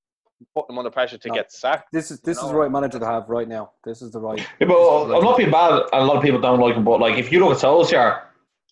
[0.54, 1.34] putting them under pressure to no.
[1.34, 1.88] get sacked.
[1.92, 3.72] This is this is the right manager to have right now.
[3.84, 4.38] This is the right.
[4.60, 5.82] Yeah, but I'm not being bad.
[5.92, 8.22] A lot of people don't like him, but like if you look at Solskjaer,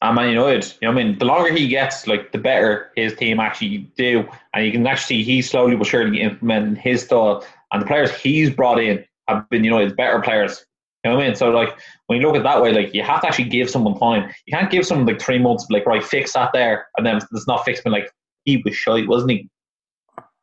[0.03, 0.65] and Man United.
[0.81, 1.19] You know what I mean?
[1.19, 5.23] The longer he gets, like the better his team actually do, and you can actually
[5.23, 9.49] see he's slowly but surely implementing his style, and the players he's brought in have
[9.51, 10.65] been United's better players.
[11.03, 11.37] You know what I mean?
[11.37, 13.99] So like when you look at that way, like you have to actually give someone
[13.99, 14.33] time.
[14.47, 17.47] You can't give someone like three months, like right, fix that there, and then it's
[17.47, 17.85] not fixed.
[17.85, 18.11] But like
[18.45, 19.49] he was shy, wasn't he?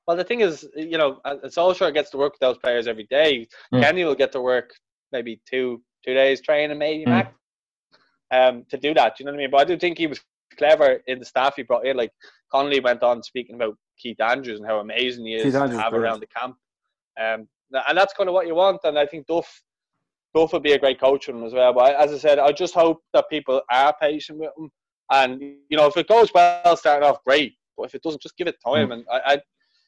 [0.07, 3.47] Well, the thing is, you know, Solskjaer gets to work with those players every day.
[3.73, 3.81] Mm.
[3.81, 4.73] Kenny will get to work
[5.11, 7.09] maybe two two days training, maybe mm.
[7.09, 7.33] max
[8.33, 9.15] um, to do that.
[9.15, 9.51] Do you know what I mean?
[9.51, 10.19] But I do think he was
[10.57, 11.95] clever in the staff he brought in.
[11.95, 12.11] Like
[12.51, 16.19] Connolly went on speaking about Keith Andrews and how amazing he is to have around
[16.19, 16.57] the camp.
[17.19, 17.47] Um,
[17.87, 18.81] and that's kind of what you want.
[18.83, 19.61] And I think Duff
[20.35, 21.73] Duff would be a great coach for him as well.
[21.73, 24.69] But as I said, I just hope that people are patient with him.
[25.11, 27.53] And you know, if it goes well, starting off great.
[27.77, 28.89] But if it doesn't, just give it time.
[28.89, 28.93] Mm.
[28.93, 29.41] And I, I,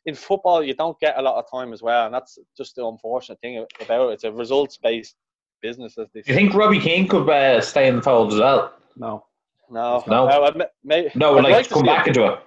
[0.05, 2.85] in football, you don't get a lot of time as well, and that's just the
[2.85, 4.13] unfortunate thing about it.
[4.13, 5.15] It's a results-based
[5.61, 6.31] business, as they say.
[6.31, 8.73] You think Robbie Keane could uh, stay in the fold as well?
[8.95, 9.25] No.
[9.69, 10.03] No.
[10.07, 10.27] No.
[10.27, 10.53] No,
[10.83, 12.39] may, no like, like come back into it.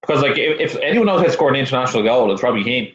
[0.00, 2.94] Because like if, if anyone knows how to score an international goal, it's Robbie Keane.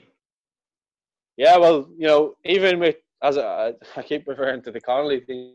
[1.38, 5.54] Yeah, well, you know, even with as a, I keep referring to the Connolly thing.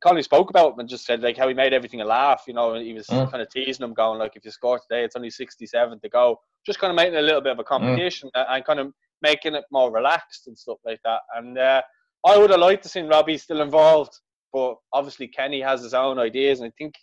[0.00, 2.44] Connolly spoke about it and just said like how he made everything a laugh.
[2.46, 3.30] You know, and he was Mm.
[3.30, 6.38] kind of teasing him, going like, "If you score today, it's only sixty-seven to go."
[6.66, 8.92] Just kind of making it a little bit of a competition and, and kind of
[9.22, 11.20] making it more relaxed and stuff like that.
[11.36, 11.82] And uh,
[12.26, 14.12] I would have liked to seen Robbie still involved,
[14.52, 16.94] but obviously Kenny has his own ideas, and I think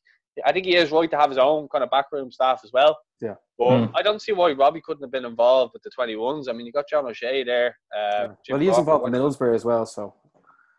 [0.45, 2.97] I think he is right to have his own kind of backroom staff as well.
[3.21, 3.35] Yeah.
[3.57, 3.91] But Mm.
[3.95, 6.49] I don't see why Robbie couldn't have been involved with the 21s.
[6.49, 7.77] I mean, you got John O'Shea there.
[7.97, 10.13] Uh, Jim well, he is involved with Middlesbrough as well, so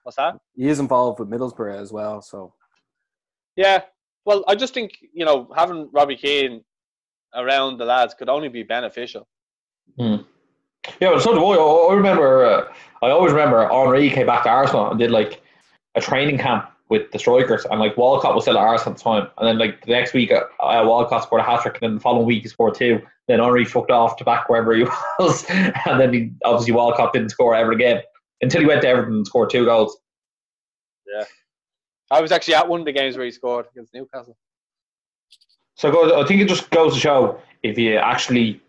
[0.07, 0.39] What's that?
[0.55, 2.23] he is involved with Middlesbrough as well.
[2.23, 2.55] So
[3.57, 3.83] Yeah.
[4.25, 6.63] Well, I just think you know having Robbie Keane
[7.35, 9.27] around the lads could only be beneficial.
[9.99, 10.19] Yeah,
[11.01, 11.57] well, so do I.
[11.57, 12.45] I I remember.
[12.45, 15.43] Uh, I always remember Henry came back to Arsenal and did like
[15.97, 19.03] a training camp with the strikers, and like Walcott was still at Arsenal at the
[19.03, 19.29] time.
[19.39, 21.95] And then like the next week, uh, uh, Walcott scored a hat trick, and then
[21.97, 23.03] the following week he scored two.
[23.27, 24.85] Then Henry fucked off to back wherever he
[25.19, 28.03] was, and then he, obviously Walcott didn't score ever again
[28.41, 29.99] until he went to Everton and scored two goals.
[31.07, 31.25] Yeah.
[32.11, 34.37] I was actually at one of the games where he scored against Newcastle.
[35.75, 38.61] So I think it just goes to show if you actually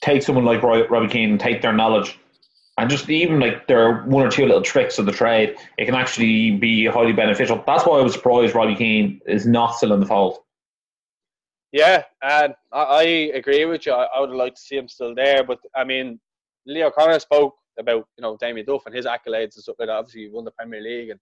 [0.00, 2.18] take someone like Roy, Robbie Keane and take their knowledge
[2.78, 5.94] and just even like their one or two little tricks of the trade, it can
[5.94, 7.62] actually be highly beneficial.
[7.66, 10.38] That's why I was surprised Robbie Keane is not still in the fold.
[11.72, 13.92] Yeah, and I, I agree with you.
[13.92, 16.20] I, I would liked to see him still there, but I mean,
[16.66, 19.96] Lee O'Connor spoke about you know Damien Duff and his accolades and stuff like that.
[19.96, 21.20] Obviously, he won the Premier League and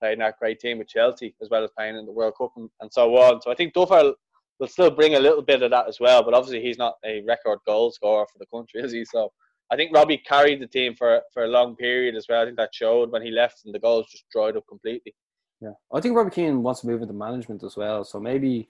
[0.00, 2.52] played in that great team with Chelsea, as well as playing in the World Cup
[2.56, 3.40] and, and so on.
[3.40, 4.14] So I think Duff will,
[4.58, 6.22] will still bring a little bit of that as well.
[6.22, 9.04] But obviously, he's not a record goal scorer for the country, is he?
[9.04, 9.32] So
[9.72, 12.42] I think Robbie carried the team for for a long period as well.
[12.42, 15.14] I think that showed when he left, and the goals just dried up completely.
[15.60, 18.04] yeah, I think Robbie Keane wants to move into management as well.
[18.04, 18.68] So maybe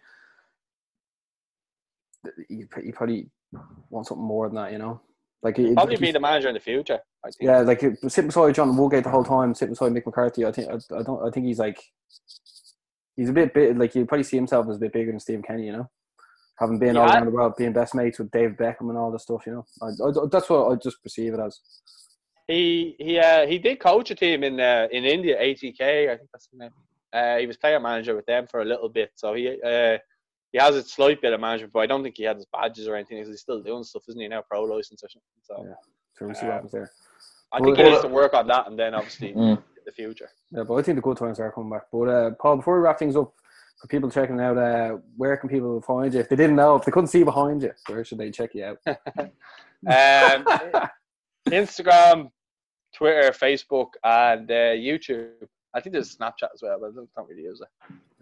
[2.48, 3.28] he, he probably
[3.90, 5.00] wants something more than that, you know.
[5.42, 7.00] Like he, Probably be the manager in the future.
[7.24, 7.36] I think.
[7.40, 10.44] Yeah, like uh, sitting beside John Woodgate the whole time, sitting beside Mick McCarthy.
[10.44, 11.26] I think I, I don't.
[11.26, 11.82] I think he's like
[13.16, 13.78] he's a bit big.
[13.78, 15.66] Like you probably see himself as a bit bigger than Steve Kenny.
[15.66, 15.90] You know,
[16.58, 19.22] having been all around the world, being best mates with Dave Beckham and all this
[19.22, 19.46] stuff.
[19.46, 21.60] You know, I, I, that's what I just perceive it as.
[22.46, 26.28] He he uh, he did coach a team in uh, in India, ATK, I think
[26.32, 26.70] that's the name.
[27.12, 29.96] Uh, he was player manager with them for a little bit, so he uh,
[30.52, 32.86] he has a slight bit of management, but I don't think he had his badges
[32.86, 33.18] or anything.
[33.18, 34.42] 'cause He's still doing stuff, isn't he now?
[34.42, 35.30] Pro license or something.
[35.42, 35.74] So Yeah.
[36.18, 36.90] So we'll see what Um, happens there.
[37.54, 39.56] I think he Well, needs to work on that, and then obviously Mm.
[39.58, 40.28] in the future.
[40.50, 41.86] Yeah, but I think the good times are coming back.
[41.92, 43.32] But uh, Paul, before we wrap things up,
[43.80, 46.20] for people checking out, uh, where can people find you?
[46.20, 48.64] If they didn't know, if they couldn't see behind you, where should they check you
[48.64, 48.78] out?
[49.86, 50.46] Um,
[51.48, 52.30] Instagram,
[52.94, 55.28] Twitter, Facebook, and uh, YouTube.
[55.74, 57.68] I think there's Snapchat as well, but I don't, don't really use it.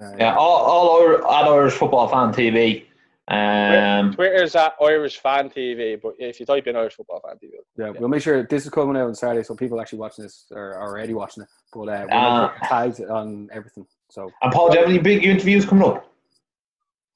[0.03, 2.87] Uh, Yeah, all, all our, at Irish Football Fan TV.
[3.29, 7.53] Um, Twitter's at Irish Fan TV, but if you type in Irish Football Fan TV,
[7.79, 10.47] Yeah, we'll make sure this is coming out on Saturday, so people actually watching this
[10.53, 11.49] are already watching it.
[11.73, 12.53] But uh, we'll Ah.
[12.53, 13.87] make it tagged on everything.
[14.11, 16.05] So and Paul, do you have any big interviews coming up?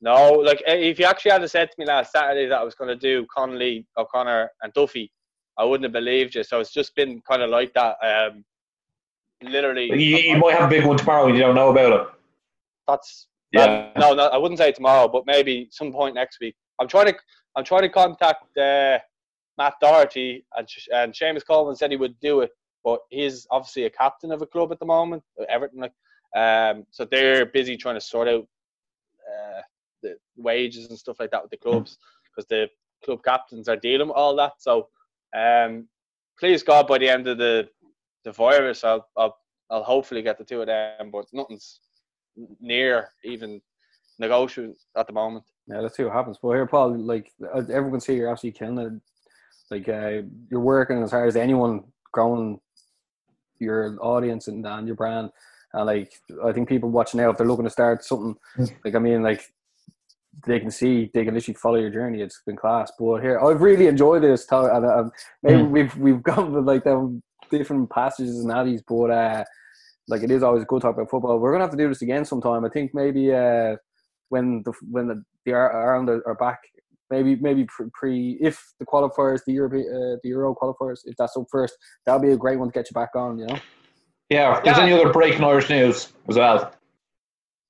[0.00, 2.74] No, like eh, if you actually had said to me last Saturday that I was
[2.74, 5.10] going to do Connolly, O'Connor, and Duffy,
[5.58, 6.44] I wouldn't have believed you.
[6.44, 7.96] So it's just been kind of like that.
[8.02, 8.44] Um,
[9.42, 12.06] literally, You, you might have a big one tomorrow and you don't know about it.
[12.86, 13.26] that's
[13.56, 13.90] Yeah.
[13.98, 16.54] no, no, I wouldn't say tomorrow, but maybe some point next week.
[16.80, 17.14] I'm trying to,
[17.56, 18.98] I'm trying to contact uh,
[19.58, 22.50] Matt Doherty, and and Seamus Coleman said he would do it,
[22.84, 25.80] but he's obviously a captain of a club at the moment, Everton.
[25.80, 25.92] Like,
[26.36, 28.46] um, so they're busy trying to sort out
[29.26, 29.60] uh,
[30.02, 32.68] the wages and stuff like that with the clubs because the
[33.04, 34.52] club captains are dealing with all that.
[34.58, 34.88] So,
[35.36, 35.88] um,
[36.38, 37.68] please God, by the end of the
[38.24, 39.36] the virus, I'll I'll,
[39.70, 41.80] I'll hopefully get the two of them, but nothing's
[42.60, 43.60] near even
[44.18, 45.44] negotiable at the moment.
[45.66, 46.38] yeah, let's see what happens.
[46.40, 48.92] But here, Paul, like uh, everyone can see, you're absolutely killing it.
[49.70, 52.60] Like uh, you're working as hard as anyone, growing
[53.58, 55.30] your audience and, and your brand.
[55.72, 56.12] And like
[56.44, 58.36] I think people watching now, if they're looking to start something,
[58.84, 59.42] like I mean, like
[60.46, 62.20] they can see, they can literally follow your journey.
[62.22, 62.92] It's been class.
[62.98, 64.46] But here, I've really enjoyed this.
[64.46, 65.10] Talk, and uh,
[65.42, 65.70] maybe Mm.
[65.70, 69.44] we've we've gone with like them different passages and alleys, but uh,
[70.08, 71.38] like it is always a good to talk about football.
[71.38, 72.64] We're gonna have to do this again sometime.
[72.64, 73.76] I think maybe uh,
[74.28, 76.60] when the when the, the Ireland are, are back,
[77.10, 81.36] maybe maybe pre, pre if the qualifiers, the Euro uh, the Euro qualifiers, if that's
[81.36, 83.38] up first, that'll be a great one to get you back on.
[83.38, 83.58] You know.
[84.30, 84.84] Yeah, if there's Yeah.
[84.84, 86.72] any other breaking Irish news as well.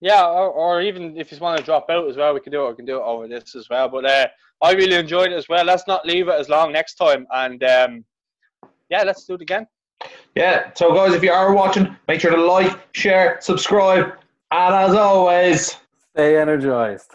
[0.00, 2.52] Yeah, or, or even if you just want to drop out as well, we can
[2.52, 2.70] do it.
[2.70, 3.88] We can do it over this as well.
[3.88, 4.26] But uh,
[4.62, 5.64] I really enjoyed it as well.
[5.64, 7.26] Let's not leave it as long next time.
[7.30, 8.04] And um,
[8.90, 9.66] yeah, let's do it again.
[10.34, 14.12] Yeah, so guys, if you are watching, make sure to like, share, subscribe,
[14.50, 15.76] and as always,
[16.16, 17.14] Stay energized.